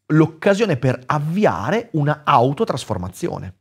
l'occasione 0.08 0.78
per 0.78 1.02
avviare 1.08 1.90
una 1.94 2.22
autotrasformazione. 2.24 3.52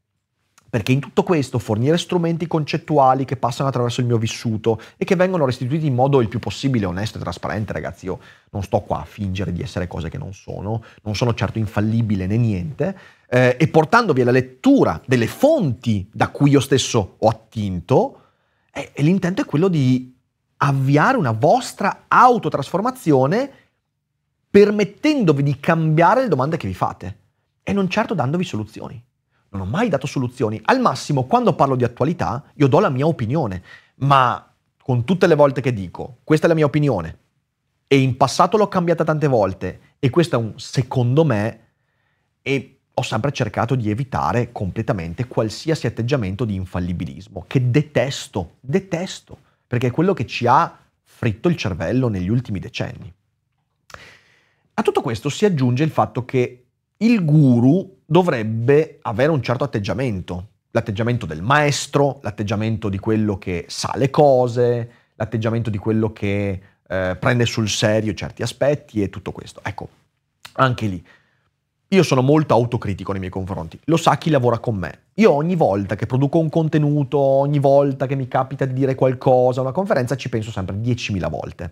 Perché 0.68 0.92
in 0.92 1.00
tutto 1.00 1.22
questo 1.22 1.58
fornire 1.58 1.96
strumenti 1.96 2.46
concettuali 2.46 3.24
che 3.24 3.36
passano 3.36 3.68
attraverso 3.68 4.00
il 4.00 4.06
mio 4.06 4.18
vissuto 4.18 4.80
e 4.96 5.04
che 5.06 5.16
vengono 5.16 5.46
restituiti 5.46 5.86
in 5.86 5.94
modo 5.94 6.20
il 6.20 6.28
più 6.28 6.38
possibile 6.38 6.84
onesto 6.84 7.16
e 7.16 7.20
trasparente, 7.20 7.72
ragazzi, 7.72 8.06
io 8.06 8.18
non 8.50 8.62
sto 8.62 8.80
qua 8.80 9.00
a 9.00 9.04
fingere 9.04 9.52
di 9.52 9.62
essere 9.62 9.86
cose 9.86 10.10
che 10.10 10.18
non 10.18 10.34
sono, 10.34 10.82
non 11.02 11.14
sono 11.14 11.34
certo 11.34 11.58
infallibile 11.58 12.26
né 12.26 12.36
niente, 12.36 12.98
eh, 13.28 13.56
e 13.58 13.68
portandovi 13.68 14.20
alla 14.20 14.30
lettura 14.30 15.00
delle 15.06 15.26
fonti 15.26 16.08
da 16.12 16.28
cui 16.28 16.50
io 16.50 16.60
stesso 16.60 17.16
ho 17.18 17.28
attinto, 17.28 18.20
eh, 18.72 18.92
l'intento 18.96 19.42
è 19.42 19.44
quello 19.46 19.68
di 19.68 20.14
avviare 20.58 21.16
una 21.16 21.32
vostra 21.32 22.04
autotrasformazione 22.08 23.61
permettendovi 24.52 25.42
di 25.42 25.58
cambiare 25.58 26.20
le 26.20 26.28
domande 26.28 26.58
che 26.58 26.68
vi 26.68 26.74
fate 26.74 27.20
e 27.62 27.72
non 27.72 27.88
certo 27.88 28.12
dandovi 28.12 28.44
soluzioni. 28.44 29.02
Non 29.48 29.62
ho 29.62 29.64
mai 29.64 29.88
dato 29.88 30.06
soluzioni. 30.06 30.60
Al 30.66 30.78
massimo, 30.78 31.24
quando 31.24 31.54
parlo 31.54 31.74
di 31.74 31.84
attualità, 31.84 32.44
io 32.56 32.66
do 32.66 32.78
la 32.78 32.90
mia 32.90 33.06
opinione, 33.06 33.62
ma 33.96 34.54
con 34.82 35.04
tutte 35.04 35.26
le 35.26 35.36
volte 35.36 35.62
che 35.62 35.72
dico, 35.72 36.18
questa 36.22 36.44
è 36.44 36.48
la 36.50 36.54
mia 36.54 36.66
opinione, 36.66 37.18
e 37.86 37.96
in 37.96 38.18
passato 38.18 38.58
l'ho 38.58 38.68
cambiata 38.68 39.04
tante 39.04 39.26
volte, 39.26 39.80
e 39.98 40.10
questo 40.10 40.36
è 40.36 40.38
un 40.38 40.52
secondo 40.58 41.24
me, 41.24 41.60
e 42.42 42.80
ho 42.92 43.02
sempre 43.02 43.32
cercato 43.32 43.74
di 43.74 43.88
evitare 43.88 44.52
completamente 44.52 45.28
qualsiasi 45.28 45.86
atteggiamento 45.86 46.44
di 46.44 46.56
infallibilismo, 46.56 47.44
che 47.46 47.70
detesto, 47.70 48.56
detesto, 48.60 49.38
perché 49.66 49.86
è 49.86 49.90
quello 49.90 50.12
che 50.12 50.26
ci 50.26 50.46
ha 50.46 50.78
fritto 51.04 51.48
il 51.48 51.56
cervello 51.56 52.08
negli 52.08 52.28
ultimi 52.28 52.58
decenni. 52.58 53.10
A 54.74 54.82
tutto 54.82 55.02
questo 55.02 55.28
si 55.28 55.44
aggiunge 55.44 55.84
il 55.84 55.90
fatto 55.90 56.24
che 56.24 56.64
il 56.96 57.24
guru 57.24 57.98
dovrebbe 58.06 58.98
avere 59.02 59.30
un 59.30 59.42
certo 59.42 59.64
atteggiamento, 59.64 60.48
l'atteggiamento 60.70 61.26
del 61.26 61.42
maestro, 61.42 62.20
l'atteggiamento 62.22 62.88
di 62.88 62.98
quello 62.98 63.36
che 63.36 63.66
sa 63.68 63.92
le 63.96 64.08
cose, 64.08 64.90
l'atteggiamento 65.14 65.68
di 65.68 65.78
quello 65.78 66.12
che 66.12 66.62
eh, 66.88 67.16
prende 67.18 67.44
sul 67.44 67.68
serio 67.68 68.14
certi 68.14 68.42
aspetti 68.42 69.02
e 69.02 69.10
tutto 69.10 69.32
questo. 69.32 69.60
Ecco, 69.62 69.88
anche 70.54 70.86
lì. 70.86 71.04
Io 71.88 72.02
sono 72.02 72.22
molto 72.22 72.54
autocritico 72.54 73.12
nei 73.12 73.20
miei 73.20 73.32
confronti, 73.32 73.78
lo 73.84 73.98
sa 73.98 74.16
chi 74.16 74.30
lavora 74.30 74.58
con 74.58 74.76
me. 74.76 75.00
Io 75.14 75.30
ogni 75.30 75.56
volta 75.56 75.94
che 75.94 76.06
produco 76.06 76.38
un 76.38 76.48
contenuto, 76.48 77.18
ogni 77.18 77.58
volta 77.58 78.06
che 78.06 78.14
mi 78.14 78.28
capita 78.28 78.64
di 78.64 78.72
dire 78.72 78.94
qualcosa 78.94 79.60
a 79.60 79.64
una 79.64 79.72
conferenza, 79.72 80.16
ci 80.16 80.30
penso 80.30 80.50
sempre 80.50 80.76
10.000 80.76 81.28
volte. 81.28 81.70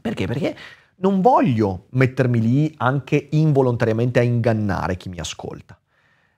Perché? 0.00 0.26
Perché 0.28 0.56
non 1.00 1.20
voglio 1.20 1.86
mettermi 1.90 2.40
lì 2.40 2.74
anche 2.78 3.28
involontariamente 3.30 4.18
a 4.18 4.22
ingannare 4.22 4.96
chi 4.96 5.08
mi 5.08 5.18
ascolta. 5.18 5.78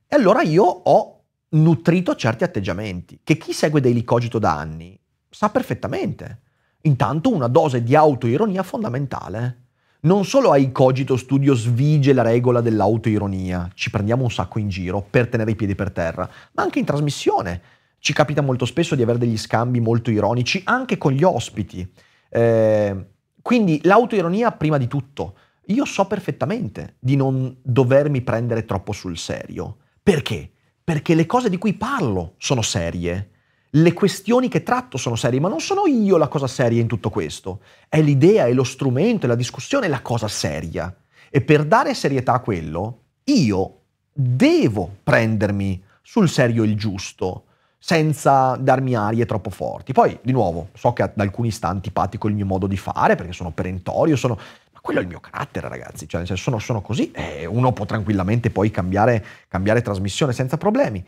E 0.07 0.17
allora 0.17 0.43
io 0.43 0.65
ho 0.65 1.23
nutrito 1.51 2.15
certi 2.15 2.45
atteggiamenti 2.45 3.21
che 3.23 3.37
chi 3.37 3.53
segue 3.53 3.81
Daily 3.81 4.05
Cogito 4.05 4.39
da 4.39 4.57
anni 4.57 4.99
sa 5.29 5.51
perfettamente. 5.51 6.41
Intanto 6.83 7.33
una 7.33 7.49
dose 7.49 7.83
di 7.83 7.95
autoironia 7.95 8.63
fondamentale. 8.63 9.59
Non 10.03 10.25
solo 10.25 10.51
ai 10.51 10.73
Cogito 10.73 11.17
Studio 11.17 11.55
svige 11.55 12.13
la 12.13 12.23
regola 12.23 12.61
dell'autoironia, 12.61 13.71
ci 13.75 13.89
prendiamo 13.91 14.25
un 14.25 14.33
sacco 14.33 14.59
in 14.59 14.69
giro 14.69 15.01
per 15.09 15.29
tenere 15.29 15.53
i 15.53 15.55
piedi 15.55 15.77
per 15.77 15.93
terra, 15.93 16.29
ma 16.53 16.63
anche 16.63 16.81
in 16.81 16.85
trasmissione. 16.85 17.63
Ci 18.01 18.13
capita 18.13 18.43
molto 18.43 18.65
spesso 18.65 18.97
di 18.97 19.03
avere 19.03 19.19
degli 19.19 19.39
scambi 19.39 19.79
molto 19.79 20.11
ironici 20.11 20.61
anche 20.65 20.99
con 20.99 21.13
gli 21.13 21.23
ospiti. 21.23 21.89
Eh, 22.29 23.12
quindi 23.43 23.81
l'autoironia 23.83 24.53
prima 24.53 24.79
di 24.79 24.87
tutto. 24.87 25.37
Io 25.67 25.85
so 25.85 26.07
perfettamente 26.07 26.97
di 26.99 27.17
non 27.17 27.57
dovermi 27.63 28.23
prendere 28.23 28.65
troppo 28.65 28.93
sul 28.93 29.19
serio, 29.19 29.77
Perché? 30.03 30.51
Perché 30.83 31.15
le 31.15 31.27
cose 31.27 31.49
di 31.49 31.59
cui 31.59 31.75
parlo 31.75 32.35
sono 32.39 32.61
serie. 32.61 33.29
Le 33.71 33.93
questioni 33.93 34.49
che 34.49 34.65
tratto 34.65 34.99
sono 34.99 35.15
serie, 35.15 35.39
ma 35.39 35.49
non 35.49 35.61
sono 35.61 35.87
io 35.87 36.17
la 36.17 36.29
cosa 36.29 36.49
seria 36.49 36.81
in 36.81 36.89
tutto 36.89 37.09
questo. 37.09 37.61
È 37.89 38.01
l'idea, 38.03 38.47
è 38.47 38.53
lo 38.53 38.65
strumento, 38.65 39.27
è 39.27 39.29
la 39.29 39.37
discussione, 39.37 39.87
è 39.87 39.89
la 39.89 40.03
cosa 40.03 40.27
seria. 40.27 40.95
E 41.31 41.41
per 41.41 41.65
dare 41.65 41.95
serietà 41.95 42.35
a 42.35 42.41
quello, 42.41 43.03
io 43.25 43.79
devo 44.13 44.97
prendermi 45.05 45.83
sul 46.03 46.29
serio 46.29 46.65
il 46.65 46.77
giusto, 46.77 47.45
senza 47.85 48.57
darmi 48.61 48.95
arie 48.95 49.27
troppo 49.27 49.51
forti. 49.51 49.93
Poi, 49.93 50.17
di 50.23 50.31
nuovo, 50.31 50.69
so 50.73 50.93
che 50.93 51.03
ad 51.03 51.15
alcuni 51.17 51.51
sta 51.51 51.67
antipatico 51.67 52.29
il 52.29 52.35
mio 52.37 52.47
modo 52.47 52.69
di 52.69 52.77
fare, 52.77 53.17
perché 53.17 53.33
sono 53.33 53.51
perentorio, 53.51 54.15
sono... 54.15 54.39
ma 54.73 54.79
quello 54.81 55.01
è 55.01 55.03
il 55.03 55.09
mio 55.09 55.19
carattere, 55.19 55.69
ragazzi, 55.69 56.09
cioè, 56.09 56.25
senso, 56.25 56.41
sono, 56.41 56.61
sono 56.61 56.81
così, 56.81 57.11
e 57.11 57.45
uno 57.45 57.73
può 57.73 57.85
tranquillamente 57.85 58.51
poi 58.51 58.71
cambiare, 58.71 59.25
cambiare 59.49 59.83
trasmissione 59.83 60.33
senza 60.33 60.57
problemi. 60.57 61.05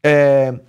Eh, 0.00 0.62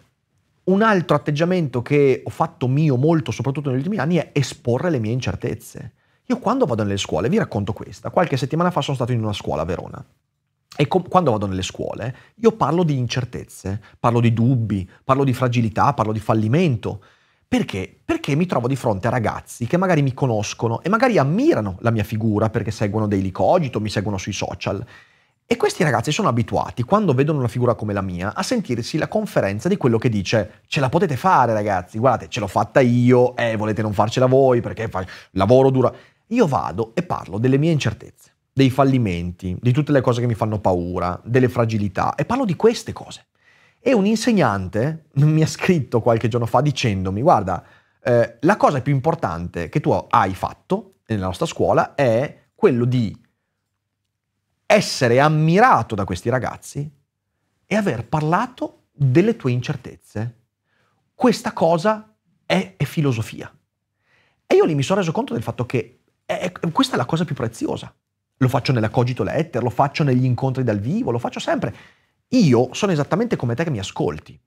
un 0.63 0.81
altro 0.81 1.17
atteggiamento 1.17 1.81
che 1.81 2.21
ho 2.23 2.29
fatto 2.29 2.69
mio 2.69 2.95
molto, 2.95 3.31
soprattutto 3.31 3.69
negli 3.69 3.79
ultimi 3.79 3.97
anni, 3.97 4.15
è 4.15 4.29
esporre 4.31 4.89
le 4.89 4.99
mie 4.99 5.11
incertezze. 5.11 5.91
Io 6.27 6.39
quando 6.39 6.67
vado 6.67 6.83
nelle 6.83 6.95
scuole, 6.95 7.27
vi 7.27 7.37
racconto 7.37 7.73
questa, 7.73 8.11
qualche 8.11 8.37
settimana 8.37 8.71
fa 8.71 8.79
sono 8.79 8.95
stato 8.95 9.11
in 9.11 9.21
una 9.21 9.33
scuola 9.33 9.63
a 9.63 9.65
Verona 9.65 10.05
e 10.77 10.87
com- 10.87 11.07
quando 11.07 11.31
vado 11.31 11.45
nelle 11.47 11.61
scuole, 11.61 12.15
io 12.35 12.51
parlo 12.51 12.83
di 12.83 12.97
incertezze, 12.97 13.81
parlo 13.99 14.19
di 14.19 14.33
dubbi, 14.33 14.89
parlo 15.03 15.23
di 15.23 15.33
fragilità, 15.33 15.93
parlo 15.93 16.11
di 16.11 16.19
fallimento. 16.19 17.03
Perché? 17.47 17.93
Perché 18.05 18.35
mi 18.35 18.45
trovo 18.45 18.67
di 18.67 18.75
fronte 18.75 19.07
a 19.07 19.09
ragazzi 19.09 19.65
che 19.65 19.75
magari 19.75 20.03
mi 20.03 20.13
conoscono 20.13 20.81
e 20.81 20.89
magari 20.89 21.17
ammirano 21.17 21.77
la 21.79 21.89
mia 21.89 22.03
figura 22.03 22.49
perché 22.49 22.69
seguono 22.71 23.07
Daily 23.07 23.31
Cogito, 23.31 23.81
mi 23.81 23.89
seguono 23.89 24.17
sui 24.17 24.33
social. 24.33 24.85
E 25.51 25.57
questi 25.57 25.81
ragazzi 25.83 26.11
sono 26.11 26.27
abituati, 26.27 26.83
quando 26.83 27.13
vedono 27.15 27.39
una 27.39 27.47
figura 27.47 27.73
come 27.73 27.91
la 27.91 28.01
mia, 28.01 28.35
a 28.35 28.43
sentirsi 28.43 28.99
la 28.99 29.07
conferenza 29.07 29.67
di 29.67 29.77
quello 29.77 29.97
che 29.97 30.07
dice 30.07 30.61
ce 30.67 30.79
la 30.79 30.89
potete 30.89 31.17
fare 31.17 31.53
ragazzi, 31.53 31.97
guardate, 31.97 32.29
ce 32.29 32.39
l'ho 32.39 32.47
fatta 32.47 32.81
io, 32.81 33.35
eh, 33.35 33.55
volete 33.55 33.81
non 33.81 33.93
farcela 33.93 34.27
voi 34.27 34.61
perché 34.61 34.87
fa- 34.87 35.03
lavoro 35.31 35.71
dura. 35.71 35.91
Io 36.27 36.45
vado 36.45 36.91
e 36.93 37.01
parlo 37.01 37.39
delle 37.39 37.57
mie 37.57 37.71
incertezze 37.71 38.33
dei 38.51 38.69
fallimenti, 38.69 39.57
di 39.59 39.71
tutte 39.71 39.91
le 39.91 40.01
cose 40.01 40.21
che 40.21 40.27
mi 40.27 40.33
fanno 40.35 40.59
paura, 40.59 41.19
delle 41.23 41.49
fragilità 41.49 42.15
e 42.15 42.25
parlo 42.25 42.45
di 42.45 42.55
queste 42.55 42.93
cose. 42.93 43.27
E 43.79 43.93
un 43.93 44.05
insegnante 44.05 45.05
mi 45.15 45.41
ha 45.41 45.47
scritto 45.47 46.01
qualche 46.01 46.27
giorno 46.27 46.45
fa 46.45 46.61
dicendomi, 46.61 47.21
guarda, 47.21 47.63
eh, 48.01 48.37
la 48.41 48.57
cosa 48.57 48.81
più 48.81 48.93
importante 48.93 49.69
che 49.69 49.79
tu 49.79 49.91
hai 49.91 50.33
fatto 50.33 50.95
nella 51.07 51.25
nostra 51.25 51.45
scuola 51.45 51.95
è 51.95 52.47
quello 52.55 52.85
di 52.85 53.15
essere 54.65 55.19
ammirato 55.19 55.95
da 55.95 56.03
questi 56.03 56.29
ragazzi 56.29 56.89
e 57.65 57.75
aver 57.75 58.07
parlato 58.07 58.83
delle 58.91 59.35
tue 59.35 59.51
incertezze. 59.51 60.35
Questa 61.13 61.53
cosa 61.53 62.15
è, 62.45 62.75
è 62.77 62.83
filosofia. 62.83 63.51
E 64.45 64.55
io 64.55 64.65
lì 64.65 64.75
mi 64.75 64.83
sono 64.83 64.99
reso 64.99 65.11
conto 65.11 65.33
del 65.33 65.43
fatto 65.43 65.65
che 65.65 66.01
è, 66.25 66.51
questa 66.71 66.95
è 66.95 66.97
la 66.97 67.05
cosa 67.05 67.25
più 67.25 67.35
preziosa. 67.35 67.93
Lo 68.41 68.47
faccio 68.47 68.71
nella 68.71 68.89
Cogito 68.89 69.23
Letter, 69.23 69.61
lo 69.61 69.69
faccio 69.69 70.03
negli 70.03 70.23
incontri 70.23 70.63
dal 70.63 70.79
vivo, 70.79 71.11
lo 71.11 71.19
faccio 71.19 71.41
sempre. 71.41 71.75
Io 72.29 72.73
sono 72.73 72.93
esattamente 72.93 73.35
come 73.35 73.53
te 73.53 73.65
che 73.65 73.69
mi 73.69 73.79
ascolti. 73.79 74.39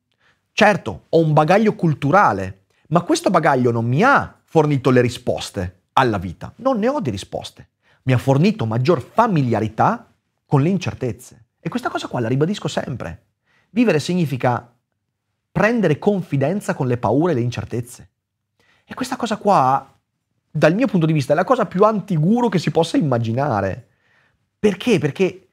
Certo, 0.53 1.05
ho 1.11 1.19
un 1.19 1.35
bagaglio 1.35 1.75
culturale, 1.75 2.65
ma 2.89 3.03
questo 3.03 3.29
bagaglio 3.29 3.71
non 3.71 3.85
mi 3.85 4.03
ha 4.03 4.41
fornito 4.45 4.89
le 4.89 5.03
risposte 5.03 5.83
alla 5.93 6.17
vita. 6.17 6.55
Non 6.57 6.79
ne 6.79 6.89
ho 6.89 7.01
di 7.01 7.11
risposte. 7.11 7.69
Mi 8.05 8.15
ha 8.15 8.19
fornito 8.19 8.65
maggior 8.65 9.03
familiarità 9.03 10.11
con 10.47 10.63
le 10.63 10.71
incertezze. 10.71 11.49
E 11.61 11.69
questa 11.69 11.91
cosa 11.91 12.09
qua 12.09 12.21
la 12.21 12.29
ribadisco 12.29 12.69
sempre. 12.69 13.27
Vivere 13.71 14.01
significa 14.01 14.75
prendere 15.51 15.99
confidenza 15.99 16.75
con 16.75 16.87
le 16.87 16.97
paure 16.97 17.33
e 17.33 17.35
le 17.35 17.43
incertezze. 17.43 18.09
E 18.87 18.95
questa 18.95 19.17
cosa 19.17 19.37
qua 19.37 19.93
dal 20.55 20.75
mio 20.75 20.87
punto 20.87 21.07
di 21.07 21.15
vista, 21.15 21.33
è 21.33 21.37
la 21.37 21.45
cosa 21.45 21.65
più 21.65 21.83
antiguro 21.85 22.51
che 22.51 22.59
si 22.59 22.71
possa 22.71 22.99
immaginare. 22.99 23.89
Perché? 24.63 25.01
Perché, 25.01 25.49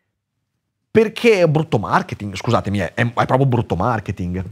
perché 0.92 1.42
è 1.42 1.48
brutto 1.48 1.80
marketing, 1.80 2.36
scusatemi, 2.36 2.78
è, 2.78 2.94
è 2.94 3.12
proprio 3.12 3.48
brutto 3.48 3.76
marketing. 3.76 4.46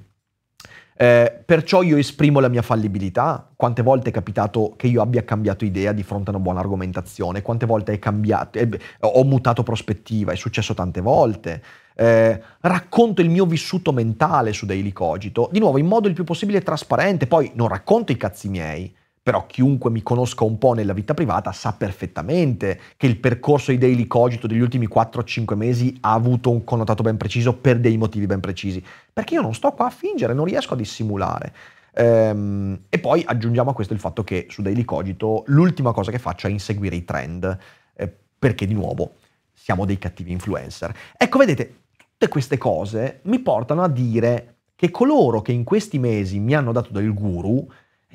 Eh, 0.95 1.43
perciò 1.45 1.83
io 1.83 1.95
esprimo 1.95 2.39
la 2.39 2.47
mia 2.47 2.63
fallibilità. 2.63 3.51
Quante 3.55 3.83
volte 3.83 4.09
è 4.09 4.11
capitato 4.11 4.73
che 4.75 4.87
io 4.87 5.03
abbia 5.03 5.23
cambiato 5.23 5.63
idea 5.63 5.91
di 5.91 6.01
fronte 6.01 6.31
a 6.31 6.33
una 6.33 6.41
buona 6.41 6.59
argomentazione? 6.61 7.43
Quante 7.43 7.67
volte 7.67 7.93
è 7.93 7.99
cambiato, 7.99 8.57
eh, 8.57 8.67
ho 9.01 9.23
mutato 9.25 9.61
prospettiva? 9.61 10.31
È 10.31 10.35
successo 10.35 10.73
tante 10.73 11.01
volte. 11.01 11.61
Eh, 11.93 12.41
racconto 12.61 13.21
il 13.21 13.29
mio 13.29 13.45
vissuto 13.45 13.93
mentale 13.93 14.53
su 14.53 14.65
Daily 14.65 14.91
Cogito, 14.91 15.49
di 15.51 15.59
nuovo 15.59 15.77
in 15.77 15.85
modo 15.85 16.07
il 16.07 16.15
più 16.15 16.23
possibile 16.23 16.63
trasparente. 16.63 17.27
Poi 17.27 17.51
non 17.53 17.67
racconto 17.67 18.11
i 18.11 18.17
cazzi 18.17 18.49
miei, 18.49 18.91
però 19.27 19.45
chiunque 19.45 19.89
mi 19.89 20.03
conosca 20.03 20.45
un 20.45 20.57
po' 20.57 20.71
nella 20.71 20.93
vita 20.93 21.13
privata 21.13 21.51
sa 21.51 21.73
perfettamente 21.73 22.79
che 22.95 23.07
il 23.07 23.17
percorso 23.17 23.71
di 23.71 23.77
Daily 23.77 24.07
Cogito 24.07 24.47
degli 24.47 24.61
ultimi 24.61 24.87
4-5 24.87 25.53
mesi 25.53 25.97
ha 25.99 26.13
avuto 26.13 26.49
un 26.49 26.63
connotato 26.63 27.03
ben 27.03 27.17
preciso 27.17 27.53
per 27.53 27.77
dei 27.77 27.97
motivi 27.97 28.25
ben 28.25 28.39
precisi. 28.39 28.81
Perché 29.11 29.33
io 29.33 29.41
non 29.41 29.53
sto 29.53 29.73
qua 29.73 29.87
a 29.87 29.89
fingere, 29.89 30.33
non 30.33 30.45
riesco 30.45 30.75
a 30.75 30.77
dissimulare. 30.77 31.53
Ehm, 31.95 32.83
e 32.87 32.99
poi 32.99 33.21
aggiungiamo 33.27 33.71
a 33.71 33.73
questo 33.73 33.91
il 33.91 33.99
fatto 33.99 34.23
che 34.23 34.45
su 34.49 34.61
Daily 34.61 34.85
Cogito 34.85 35.43
l'ultima 35.47 35.91
cosa 35.91 36.09
che 36.09 36.19
faccio 36.19 36.47
è 36.47 36.49
inseguire 36.49 36.95
i 36.95 37.03
trend, 37.03 37.57
eh, 37.97 38.09
perché 38.39 38.65
di 38.65 38.75
nuovo 38.75 39.15
siamo 39.53 39.83
dei 39.83 39.97
cattivi 39.97 40.31
influencer. 40.31 40.95
Ecco, 41.17 41.37
vedete, 41.37 41.79
tutte 41.97 42.29
queste 42.29 42.57
cose 42.57 43.19
mi 43.23 43.39
portano 43.39 43.83
a 43.83 43.89
dire 43.89 44.59
che 44.73 44.89
coloro 44.89 45.41
che 45.41 45.51
in 45.51 45.65
questi 45.65 45.99
mesi 45.99 46.39
mi 46.39 46.55
hanno 46.55 46.71
dato 46.71 46.93
del 46.93 47.13
guru, 47.13 47.67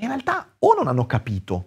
in 0.02 0.08
realtà 0.08 0.54
o 0.58 0.74
non 0.74 0.88
hanno 0.88 1.06
capito 1.06 1.66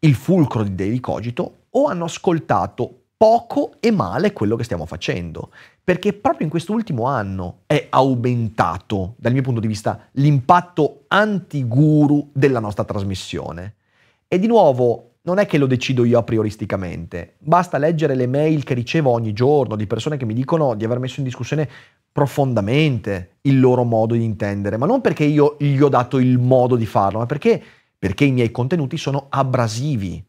il 0.00 0.14
fulcro 0.14 0.62
di 0.62 0.74
Daily 0.74 1.00
Cogito 1.00 1.64
o 1.70 1.86
hanno 1.86 2.04
ascoltato 2.04 3.02
poco 3.16 3.74
e 3.80 3.90
male 3.90 4.32
quello 4.32 4.56
che 4.56 4.64
stiamo 4.64 4.86
facendo. 4.86 5.50
Perché 5.82 6.14
proprio 6.14 6.44
in 6.44 6.50
quest'ultimo 6.50 7.04
anno 7.04 7.60
è 7.66 7.86
aumentato, 7.90 9.14
dal 9.18 9.32
mio 9.32 9.42
punto 9.42 9.60
di 9.60 9.66
vista, 9.66 10.08
l'impatto 10.12 11.04
anti-guru 11.08 12.30
della 12.32 12.58
nostra 12.58 12.84
trasmissione. 12.84 13.74
E 14.26 14.38
di 14.38 14.46
nuovo, 14.46 15.05
non 15.26 15.38
è 15.38 15.46
che 15.46 15.58
lo 15.58 15.66
decido 15.66 16.04
io 16.04 16.18
a 16.18 16.22
prioristicamente, 16.22 17.34
basta 17.38 17.78
leggere 17.78 18.14
le 18.14 18.28
mail 18.28 18.62
che 18.62 18.74
ricevo 18.74 19.10
ogni 19.10 19.32
giorno 19.32 19.74
di 19.74 19.86
persone 19.86 20.16
che 20.16 20.24
mi 20.24 20.34
dicono 20.34 20.74
di 20.74 20.84
aver 20.84 21.00
messo 21.00 21.18
in 21.18 21.24
discussione 21.24 21.68
profondamente 22.12 23.38
il 23.42 23.58
loro 23.58 23.82
modo 23.82 24.14
di 24.14 24.22
intendere, 24.22 24.76
ma 24.76 24.86
non 24.86 25.00
perché 25.00 25.24
io 25.24 25.56
gli 25.58 25.80
ho 25.80 25.88
dato 25.88 26.18
il 26.18 26.38
modo 26.38 26.76
di 26.76 26.86
farlo, 26.86 27.18
ma 27.18 27.26
perché, 27.26 27.62
perché 27.98 28.24
i 28.24 28.30
miei 28.30 28.52
contenuti 28.52 28.96
sono 28.96 29.26
abrasivi. 29.28 30.24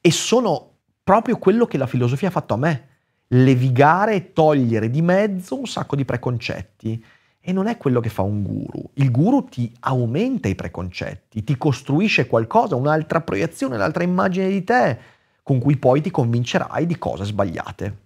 E 0.00 0.10
sono 0.10 0.70
proprio 1.02 1.38
quello 1.38 1.64
che 1.64 1.78
la 1.78 1.86
filosofia 1.86 2.28
ha 2.28 2.32
fatto 2.32 2.54
a 2.54 2.58
me, 2.58 2.88
levigare 3.28 4.14
e 4.14 4.32
togliere 4.34 4.90
di 4.90 5.00
mezzo 5.00 5.58
un 5.58 5.66
sacco 5.66 5.96
di 5.96 6.04
preconcetti. 6.04 7.02
E 7.44 7.52
non 7.52 7.66
è 7.66 7.76
quello 7.76 7.98
che 7.98 8.08
fa 8.08 8.22
un 8.22 8.42
guru. 8.44 8.90
Il 8.94 9.10
guru 9.10 9.44
ti 9.44 9.72
aumenta 9.80 10.46
i 10.46 10.54
preconcetti, 10.54 11.42
ti 11.42 11.58
costruisce 11.58 12.28
qualcosa, 12.28 12.76
un'altra 12.76 13.20
proiezione, 13.20 13.74
un'altra 13.74 14.04
immagine 14.04 14.48
di 14.48 14.62
te, 14.62 14.98
con 15.42 15.58
cui 15.58 15.76
poi 15.76 16.00
ti 16.00 16.10
convincerai 16.10 16.86
di 16.86 16.96
cose 16.98 17.24
sbagliate. 17.24 17.96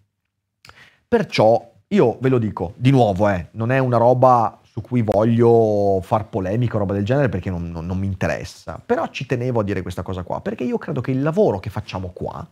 Perciò 1.07 1.75
io 1.88 2.16
ve 2.20 2.29
lo 2.31 2.38
dico, 2.38 2.72
di 2.77 2.90
nuovo, 2.90 3.29
eh, 3.29 3.49
non 3.53 3.70
è 3.70 3.79
una 3.79 3.99
roba 3.99 4.59
su 4.62 4.81
cui 4.81 5.03
voglio 5.03 6.01
far 6.03 6.29
polemica 6.29 6.77
o 6.77 6.79
roba 6.81 6.94
del 6.94 7.05
genere 7.05 7.29
perché 7.29 7.49
non, 7.49 7.70
non, 7.70 7.87
non 7.87 7.99
mi 7.99 8.07
interessa, 8.07 8.81
però 8.85 9.09
ci 9.09 9.25
tenevo 9.25 9.61
a 9.61 9.62
dire 9.62 9.83
questa 9.83 10.03
cosa 10.03 10.22
qua, 10.22 10.40
perché 10.40 10.64
io 10.64 10.79
credo 10.79 11.01
che 11.01 11.12
il 11.12 11.22
lavoro 11.22 11.61
che 11.61 11.70
facciamo 11.70 12.09
qua, 12.09 12.46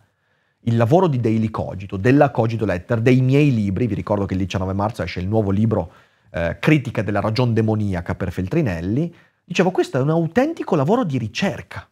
il 0.66 0.77
lavoro 0.77 1.07
di 1.07 1.20
Daily 1.20 1.51
Cogito, 1.51 1.97
della 1.97 2.31
Cogito 2.31 2.64
Letter, 2.64 3.01
dei 3.01 3.20
miei 3.20 3.53
libri, 3.53 3.87
vi 3.87 3.94
ricordo 3.94 4.25
che 4.25 4.35
il 4.35 4.40
19 4.40 4.73
marzo 4.73 5.03
esce 5.03 5.20
il 5.20 5.29
nuovo 5.29 5.51
libro 5.51 5.90
eh, 6.35 6.59
Critica 6.59 7.03
della 7.03 7.20
ragion 7.20 7.55
demoniaca 7.55 8.16
per 8.16 8.33
Feltrinelli, 8.33 9.14
dicevo 9.44 9.70
questo 9.70 9.99
è 9.99 10.01
un 10.01 10.11
autentico 10.11 10.75
lavoro 10.75 11.05
di 11.05 11.16
ricerca. 11.16 11.88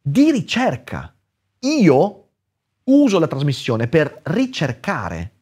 Di 0.00 0.30
ricerca. 0.30 1.14
Io 1.60 2.28
uso 2.84 3.18
la 3.18 3.26
trasmissione 3.26 3.86
per 3.86 4.20
ricercare. 4.24 5.32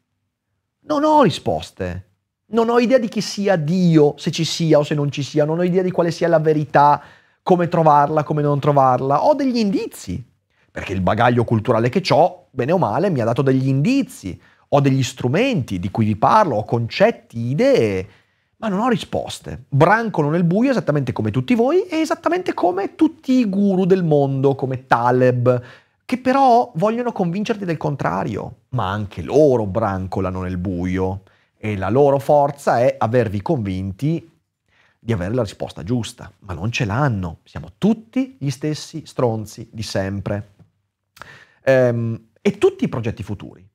Non 0.80 1.04
ho 1.04 1.22
risposte. 1.22 2.08
Non 2.46 2.68
ho 2.68 2.80
idea 2.80 2.98
di 2.98 3.08
chi 3.08 3.20
sia 3.20 3.54
Dio, 3.54 4.14
se 4.18 4.32
ci 4.32 4.44
sia 4.44 4.78
o 4.78 4.82
se 4.82 4.96
non 4.96 5.12
ci 5.12 5.22
sia, 5.22 5.44
non 5.44 5.60
ho 5.60 5.62
idea 5.62 5.82
di 5.82 5.92
quale 5.92 6.10
sia 6.10 6.26
la 6.26 6.40
verità, 6.40 7.00
come 7.44 7.68
trovarla, 7.68 8.24
come 8.24 8.42
non 8.42 8.58
trovarla. 8.58 9.24
Ho 9.24 9.34
degli 9.34 9.58
indizi, 9.58 10.22
perché 10.68 10.92
il 10.92 11.00
bagaglio 11.00 11.44
culturale 11.44 11.88
che 11.88 12.02
ho, 12.12 12.48
bene 12.50 12.72
o 12.72 12.78
male, 12.78 13.08
mi 13.08 13.20
ha 13.20 13.24
dato 13.24 13.42
degli 13.42 13.68
indizi. 13.68 14.38
Ho 14.72 14.80
degli 14.80 15.02
strumenti 15.02 15.78
di 15.78 15.90
cui 15.90 16.04
vi 16.04 16.16
parlo, 16.16 16.56
ho 16.56 16.64
concetti, 16.64 17.38
idee, 17.38 18.08
ma 18.58 18.68
non 18.68 18.80
ho 18.80 18.88
risposte. 18.88 19.64
Brancolo 19.68 20.28
nel 20.28 20.44
buio 20.44 20.70
esattamente 20.70 21.12
come 21.12 21.30
tutti 21.30 21.54
voi 21.54 21.82
e 21.86 21.96
esattamente 21.96 22.54
come 22.54 22.94
tutti 22.94 23.32
i 23.32 23.48
guru 23.48 23.84
del 23.84 24.04
mondo, 24.04 24.54
come 24.54 24.86
Taleb, 24.86 25.62
che 26.04 26.18
però 26.18 26.70
vogliono 26.74 27.12
convincerti 27.12 27.64
del 27.64 27.76
contrario, 27.76 28.62
ma 28.70 28.90
anche 28.90 29.22
loro 29.22 29.66
brancolano 29.66 30.42
nel 30.42 30.58
buio 30.58 31.22
e 31.56 31.76
la 31.76 31.88
loro 31.88 32.18
forza 32.18 32.80
è 32.80 32.96
avervi 32.98 33.42
convinti 33.42 34.30
di 34.98 35.12
avere 35.12 35.34
la 35.34 35.42
risposta 35.42 35.82
giusta, 35.82 36.30
ma 36.40 36.52
non 36.52 36.70
ce 36.70 36.84
l'hanno. 36.84 37.38
Siamo 37.44 37.72
tutti 37.78 38.36
gli 38.38 38.50
stessi 38.50 39.06
stronzi 39.06 39.68
di 39.72 39.82
sempre. 39.82 40.54
Ehm, 41.64 42.28
e 42.42 42.58
tutti 42.58 42.84
i 42.84 42.88
progetti 42.88 43.22
futuri, 43.22 43.66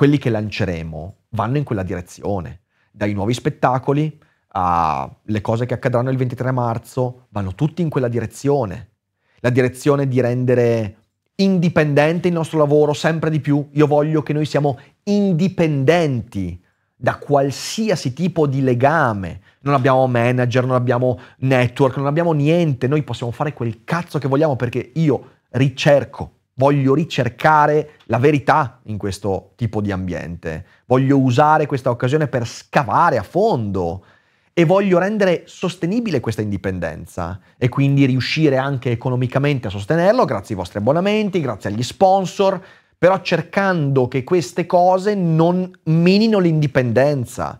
quelli 0.00 0.16
che 0.16 0.30
lanceremo, 0.30 1.16
vanno 1.32 1.58
in 1.58 1.64
quella 1.64 1.82
direzione. 1.82 2.60
Dai 2.90 3.12
nuovi 3.12 3.34
spettacoli 3.34 4.18
alle 4.52 5.42
cose 5.42 5.66
che 5.66 5.74
accadranno 5.74 6.08
il 6.08 6.16
23 6.16 6.52
marzo, 6.52 7.26
vanno 7.28 7.54
tutti 7.54 7.82
in 7.82 7.90
quella 7.90 8.08
direzione. 8.08 8.92
La 9.40 9.50
direzione 9.50 10.08
di 10.08 10.18
rendere 10.22 10.96
indipendente 11.34 12.28
il 12.28 12.32
nostro 12.32 12.56
lavoro 12.56 12.94
sempre 12.94 13.28
di 13.28 13.40
più. 13.40 13.68
Io 13.72 13.86
voglio 13.86 14.22
che 14.22 14.32
noi 14.32 14.46
siamo 14.46 14.78
indipendenti 15.02 16.58
da 16.96 17.16
qualsiasi 17.16 18.14
tipo 18.14 18.46
di 18.46 18.62
legame. 18.62 19.42
Non 19.60 19.74
abbiamo 19.74 20.06
manager, 20.06 20.64
non 20.64 20.76
abbiamo 20.76 21.20
network, 21.40 21.98
non 21.98 22.06
abbiamo 22.06 22.32
niente. 22.32 22.88
Noi 22.88 23.02
possiamo 23.02 23.32
fare 23.32 23.52
quel 23.52 23.84
cazzo 23.84 24.18
che 24.18 24.28
vogliamo 24.28 24.56
perché 24.56 24.92
io 24.94 25.32
ricerco, 25.50 26.36
voglio 26.60 26.92
ricercare 26.92 27.92
la 28.04 28.18
verità 28.18 28.80
in 28.84 28.98
questo 28.98 29.52
tipo 29.56 29.80
di 29.80 29.90
ambiente. 29.90 30.66
Voglio 30.84 31.18
usare 31.18 31.64
questa 31.64 31.88
occasione 31.88 32.28
per 32.28 32.46
scavare 32.46 33.16
a 33.16 33.22
fondo 33.22 34.04
e 34.52 34.66
voglio 34.66 34.98
rendere 34.98 35.44
sostenibile 35.46 36.20
questa 36.20 36.42
indipendenza 36.42 37.40
e 37.56 37.70
quindi 37.70 38.04
riuscire 38.04 38.58
anche 38.58 38.90
economicamente 38.90 39.68
a 39.68 39.70
sostenerlo 39.70 40.26
grazie 40.26 40.54
ai 40.54 40.60
vostri 40.60 40.80
abbonamenti, 40.80 41.40
grazie 41.40 41.70
agli 41.70 41.82
sponsor, 41.82 42.62
però 42.98 43.22
cercando 43.22 44.06
che 44.06 44.22
queste 44.22 44.66
cose 44.66 45.14
non 45.14 45.70
minino 45.84 46.38
l'indipendenza, 46.40 47.58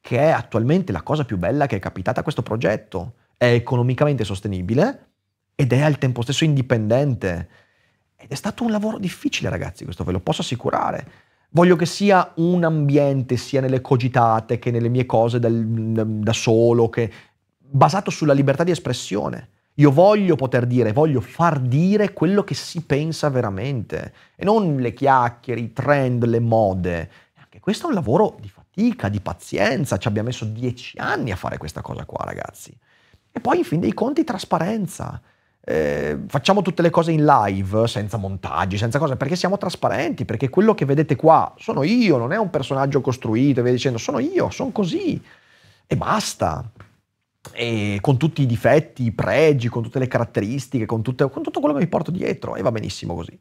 che 0.00 0.18
è 0.18 0.30
attualmente 0.30 0.90
la 0.90 1.02
cosa 1.02 1.24
più 1.24 1.38
bella 1.38 1.66
che 1.66 1.76
è 1.76 1.78
capitata 1.78 2.18
a 2.18 2.22
questo 2.24 2.42
progetto. 2.42 3.12
È 3.36 3.46
economicamente 3.46 4.24
sostenibile 4.24 5.10
ed 5.54 5.72
è 5.72 5.82
al 5.82 5.98
tempo 5.98 6.22
stesso 6.22 6.42
indipendente. 6.42 7.48
Ed 8.22 8.30
è 8.30 8.34
stato 8.34 8.64
un 8.64 8.70
lavoro 8.70 8.98
difficile, 8.98 9.48
ragazzi, 9.48 9.84
questo 9.84 10.04
ve 10.04 10.12
lo 10.12 10.20
posso 10.20 10.42
assicurare. 10.42 11.28
Voglio 11.52 11.74
che 11.74 11.86
sia 11.86 12.32
un 12.36 12.62
ambiente, 12.64 13.36
sia 13.36 13.62
nelle 13.62 13.80
cogitate 13.80 14.58
che 14.58 14.70
nelle 14.70 14.90
mie 14.90 15.06
cose 15.06 15.38
del, 15.38 15.66
da 15.66 16.32
solo, 16.34 16.90
che, 16.90 17.10
basato 17.58 18.10
sulla 18.10 18.34
libertà 18.34 18.62
di 18.62 18.70
espressione. 18.70 19.48
Io 19.74 19.90
voglio 19.90 20.36
poter 20.36 20.66
dire, 20.66 20.92
voglio 20.92 21.20
far 21.20 21.58
dire 21.58 22.12
quello 22.12 22.44
che 22.44 22.54
si 22.54 22.82
pensa 22.82 23.30
veramente 23.30 24.12
e 24.36 24.44
non 24.44 24.76
le 24.76 24.92
chiacchiere, 24.92 25.60
i 25.60 25.72
trend, 25.72 26.24
le 26.26 26.40
mode. 26.40 27.10
Anche 27.36 27.60
questo 27.60 27.86
è 27.86 27.88
un 27.88 27.94
lavoro 27.94 28.36
di 28.38 28.48
fatica, 28.48 29.08
di 29.08 29.20
pazienza, 29.20 29.96
ci 29.96 30.08
abbiamo 30.08 30.28
messo 30.28 30.44
dieci 30.44 30.98
anni 30.98 31.30
a 31.30 31.36
fare 31.36 31.56
questa 31.56 31.80
cosa 31.80 32.04
qua, 32.04 32.24
ragazzi. 32.24 32.76
E 33.32 33.40
poi 33.40 33.58
in 33.58 33.64
fin 33.64 33.80
dei 33.80 33.94
conti 33.94 34.22
trasparenza. 34.22 35.20
Eh, 35.62 36.18
facciamo 36.26 36.62
tutte 36.62 36.82
le 36.82 36.90
cose 36.90 37.12
in 37.12 37.24
live, 37.24 37.86
senza 37.86 38.16
montaggi, 38.16 38.78
senza 38.78 38.98
cose, 38.98 39.16
perché 39.16 39.36
siamo 39.36 39.58
trasparenti, 39.58 40.24
perché 40.24 40.48
quello 40.48 40.74
che 40.74 40.84
vedete 40.84 41.16
qua 41.16 41.54
sono 41.58 41.82
io, 41.82 42.16
non 42.16 42.32
è 42.32 42.38
un 42.38 42.50
personaggio 42.50 43.00
costruito 43.00 43.60
e 43.60 43.62
via 43.62 43.72
dicendo, 43.72 43.98
sono 43.98 44.18
io, 44.18 44.50
sono 44.50 44.70
così. 44.70 45.22
E 45.86 45.96
basta 45.96 46.70
e 47.52 47.98
con 48.00 48.16
tutti 48.16 48.42
i 48.42 48.46
difetti, 48.46 49.04
i 49.04 49.12
pregi, 49.12 49.68
con 49.68 49.82
tutte 49.82 49.98
le 49.98 50.08
caratteristiche, 50.08 50.86
con, 50.86 51.02
tutte, 51.02 51.28
con, 51.30 51.42
tutto 51.42 51.60
quello 51.60 51.74
che 51.74 51.80
mi 51.80 51.88
porto 51.88 52.10
dietro 52.10 52.54
e 52.56 52.62
va 52.62 52.70
benissimo 52.72 53.14
così. 53.14 53.38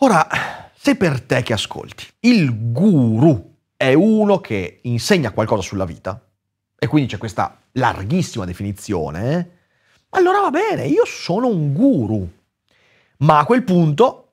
Ora, 0.00 0.26
se 0.74 0.96
per 0.96 1.20
te 1.22 1.42
che 1.42 1.52
ascolti 1.52 2.06
il 2.20 2.72
guru 2.72 3.56
è 3.76 3.92
uno 3.94 4.40
che 4.40 4.80
insegna 4.82 5.32
qualcosa 5.32 5.62
sulla 5.62 5.84
vita, 5.84 6.20
e 6.78 6.86
quindi 6.86 7.10
c'è 7.10 7.18
questa 7.18 7.60
larghissima 7.72 8.44
definizione, 8.44 9.57
allora 10.10 10.40
va 10.40 10.50
bene, 10.50 10.86
io 10.86 11.04
sono 11.04 11.48
un 11.48 11.72
guru. 11.72 12.28
Ma 13.18 13.40
a 13.40 13.44
quel 13.44 13.64
punto 13.64 14.32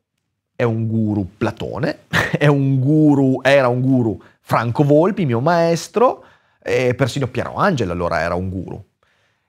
è 0.55 0.63
un 0.63 0.87
guru 0.87 1.27
Platone, 1.37 2.05
è 2.37 2.47
un 2.47 2.79
guru, 2.79 3.41
era 3.43 3.67
un 3.67 3.81
guru 3.81 4.21
Franco 4.39 4.83
Volpi, 4.83 5.25
mio 5.25 5.39
maestro, 5.39 6.23
e 6.61 6.95
persino 6.95 7.27
Piero 7.27 7.55
Angelo 7.55 7.91
allora 7.91 8.19
era 8.19 8.35
un 8.35 8.49
guru. 8.49 8.83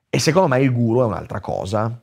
E 0.09 0.19
secondo 0.19 0.49
me 0.49 0.61
il 0.61 0.73
guru 0.73 1.03
è 1.03 1.05
un'altra 1.05 1.41
cosa. 1.41 2.03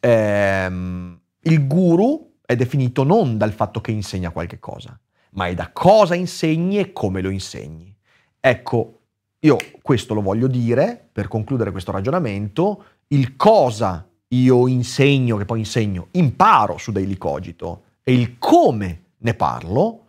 Ehm, 0.00 1.20
il 1.40 1.66
guru 1.66 2.34
è 2.44 2.56
definito 2.56 3.02
non 3.02 3.36
dal 3.36 3.52
fatto 3.52 3.80
che 3.80 3.90
insegna 3.90 4.30
qualche 4.30 4.58
cosa, 4.58 4.98
ma 5.30 5.48
è 5.48 5.54
da 5.54 5.70
cosa 5.72 6.14
insegni 6.14 6.78
e 6.78 6.92
come 6.92 7.20
lo 7.20 7.30
insegni. 7.30 7.94
Ecco, 8.40 8.97
io 9.40 9.56
questo 9.82 10.14
lo 10.14 10.22
voglio 10.22 10.48
dire 10.48 11.08
per 11.12 11.28
concludere 11.28 11.70
questo 11.70 11.92
ragionamento, 11.92 12.84
il 13.08 13.36
cosa 13.36 14.08
io 14.28 14.66
insegno, 14.66 15.36
che 15.36 15.44
poi 15.44 15.60
insegno, 15.60 16.08
imparo 16.12 16.76
su 16.76 16.92
Daily 16.92 17.16
Cogito 17.16 17.82
e 18.02 18.12
il 18.12 18.38
come 18.38 19.02
ne 19.18 19.34
parlo, 19.34 20.06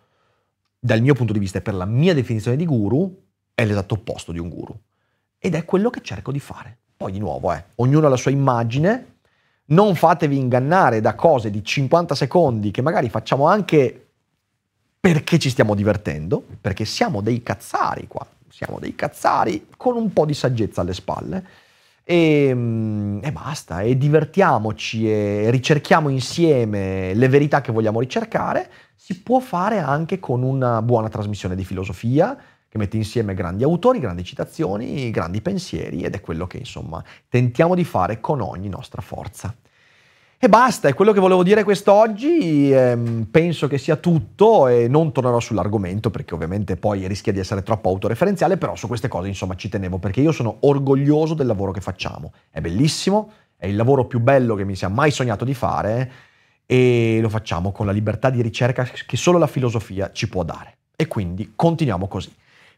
dal 0.80 1.02
mio 1.02 1.14
punto 1.14 1.34
di 1.34 1.40
vista 1.40 1.60
e 1.60 1.62
per 1.62 1.74
la 1.74 1.86
mia 1.86 2.14
definizione 2.14 2.58
di 2.58 2.66
guru, 2.66 3.24
è 3.54 3.66
l'esatto 3.66 3.96
opposto 3.96 4.32
di 4.32 4.40
un 4.40 4.50
guru. 4.50 4.78
Ed 5.38 5.54
è 5.54 5.66
quello 5.66 5.90
che 5.90 6.02
cerco 6.02 6.32
di 6.32 6.40
fare. 6.40 6.78
Poi 6.96 7.12
di 7.12 7.20
nuovo, 7.20 7.54
eh, 7.54 7.64
ognuno 7.76 8.08
ha 8.08 8.10
la 8.10 8.18
sua 8.18 8.32
immagine, 8.32 9.18
non 9.66 9.96
fatevi 9.96 10.38
ingannare 10.38 11.02
da 11.02 11.16
cose 11.16 11.50
di 11.50 11.64
50 11.64 12.16
secondi 12.16 12.72
che 12.72 12.82
magari 12.82 13.10
facciamo 13.10 13.48
anche 13.48 14.08
perché 15.00 15.40
ci 15.40 15.50
stiamo 15.50 15.76
divertendo, 15.76 16.44
perché 16.60 16.84
siamo 16.84 17.22
dei 17.22 17.42
cazzari 17.42 18.08
qua, 18.08 18.26
siamo 18.50 18.80
dei 18.80 18.96
cazzari 18.96 19.68
con 19.78 19.96
un 19.96 20.12
po' 20.14 20.26
di 20.26 20.34
saggezza 20.34 20.82
alle 20.82 20.94
spalle. 20.94 21.46
E, 22.04 22.52
mm, 22.54 23.20
e, 23.22 23.32
basta, 23.32 23.82
e 23.82 23.98
divertiamoci 23.98 25.10
e 25.10 25.52
ricerchiamo 25.52 26.10
insieme 26.10 27.14
le 27.14 27.28
verità 27.28 27.62
che 27.62 27.72
vogliamo 27.72 28.00
ricercare, 28.00 28.70
si 28.96 29.22
può 29.22 29.40
fare 29.40 29.80
anche 29.80 30.20
con 30.20 30.44
una 30.44 30.82
buona 30.82 31.10
trasmissione 31.10 31.56
di 31.56 31.64
filosofia, 31.64 32.38
che 32.70 32.78
mette 32.78 32.98
insieme 32.98 33.34
grandi 33.34 33.64
autori, 33.64 34.00
grandi 34.00 34.24
citazioni, 34.24 35.10
grandi 35.10 35.42
pensieri 35.42 36.04
ed 36.04 36.14
è 36.14 36.22
quello 36.22 36.46
che 36.46 36.58
insomma 36.58 37.04
tentiamo 37.28 37.74
di 37.74 37.84
fare 37.84 38.20
con 38.20 38.42
ogni 38.42 38.70
nostra 38.70 39.02
forza. 39.02 39.54
E 40.42 40.48
basta, 40.48 40.88
è 40.88 40.94
quello 40.94 41.12
che 41.12 41.20
volevo 41.20 41.44
dire 41.44 41.66
quest'oggi, 41.66 42.72
ehm, 42.72 43.28
penso 43.30 43.68
che 43.68 43.78
sia 43.78 43.98
tutto 43.98 44.70
e 44.70 44.88
non 44.88 45.12
tornerò 45.12 45.38
sull'argomento 45.42 46.12
perché 46.12 46.34
ovviamente 46.34 46.78
poi 46.78 47.06
rischia 47.10 47.34
di 47.34 47.40
essere 47.40 47.62
troppo 47.62 47.90
autoreferenziale, 47.90 48.56
però 48.56 48.74
su 48.78 48.88
queste 48.88 49.10
cose 49.10 49.28
insomma 49.28 49.56
ci 49.56 49.68
tenevo 49.68 49.98
perché 49.98 50.22
io 50.22 50.32
sono 50.32 50.60
orgoglioso 50.62 51.34
del 51.34 51.46
lavoro 51.46 51.74
che 51.74 51.82
facciamo, 51.82 52.32
è 52.52 52.62
bellissimo, 52.62 53.34
è 53.58 53.68
il 53.68 53.76
lavoro 53.76 54.06
più 54.06 54.22
bello 54.22 54.56
che 54.56 54.64
mi 54.64 54.78
sia 54.78 54.88
mai 54.88 55.12
sognato 55.12 55.44
di 55.44 55.54
fare 55.54 56.12
e 56.66 57.20
lo 57.22 57.28
facciamo 57.28 57.74
con 57.74 57.86
la 57.86 57.92
libertà 57.92 58.30
di 58.30 58.42
ricerca 58.42 58.86
che 58.86 59.18
solo 59.18 59.40
la 59.40 59.48
filosofia 59.48 60.10
ci 60.14 60.30
può 60.30 60.44
dare. 60.44 60.78
E 60.96 61.08
quindi 61.08 61.52
continuiamo 61.54 62.08
così. 62.08 62.34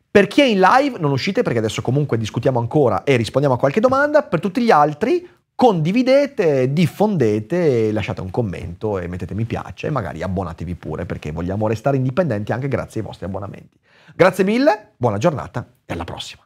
Per 0.09 0.25
chi 0.25 0.41
è 0.41 0.45
in 0.45 0.59
live 0.59 0.97
non 0.97 1.11
uscite 1.11 1.43
perché 1.43 1.59
adesso 1.59 1.83
comunque 1.83 2.17
discutiamo 2.17 2.57
ancora 2.57 3.03
e 3.03 3.15
rispondiamo 3.17 3.55
a 3.55 3.59
qualche 3.59 3.79
domanda. 3.79 4.23
Per 4.23 4.39
tutti 4.39 4.63
gli 4.63 4.71
altri 4.71 5.27
condividete, 5.55 6.73
diffondete, 6.73 7.91
lasciate 7.91 8.21
un 8.21 8.31
commento 8.31 8.99
e 8.99 9.07
mettete 9.07 9.33
mi 9.33 9.45
piace 9.45 9.87
e 9.87 9.89
magari 9.91 10.21
abbonatevi 10.23 10.75
pure 10.75 11.05
perché 11.05 11.31
vogliamo 11.31 11.67
restare 11.67 11.97
indipendenti 11.97 12.51
anche 12.51 12.67
grazie 12.67 13.01
ai 13.01 13.07
vostri 13.07 13.25
abbonamenti. 13.25 13.77
Grazie 14.15 14.43
mille, 14.43 14.93
buona 14.97 15.17
giornata 15.17 15.65
e 15.85 15.93
alla 15.93 16.03
prossima. 16.03 16.43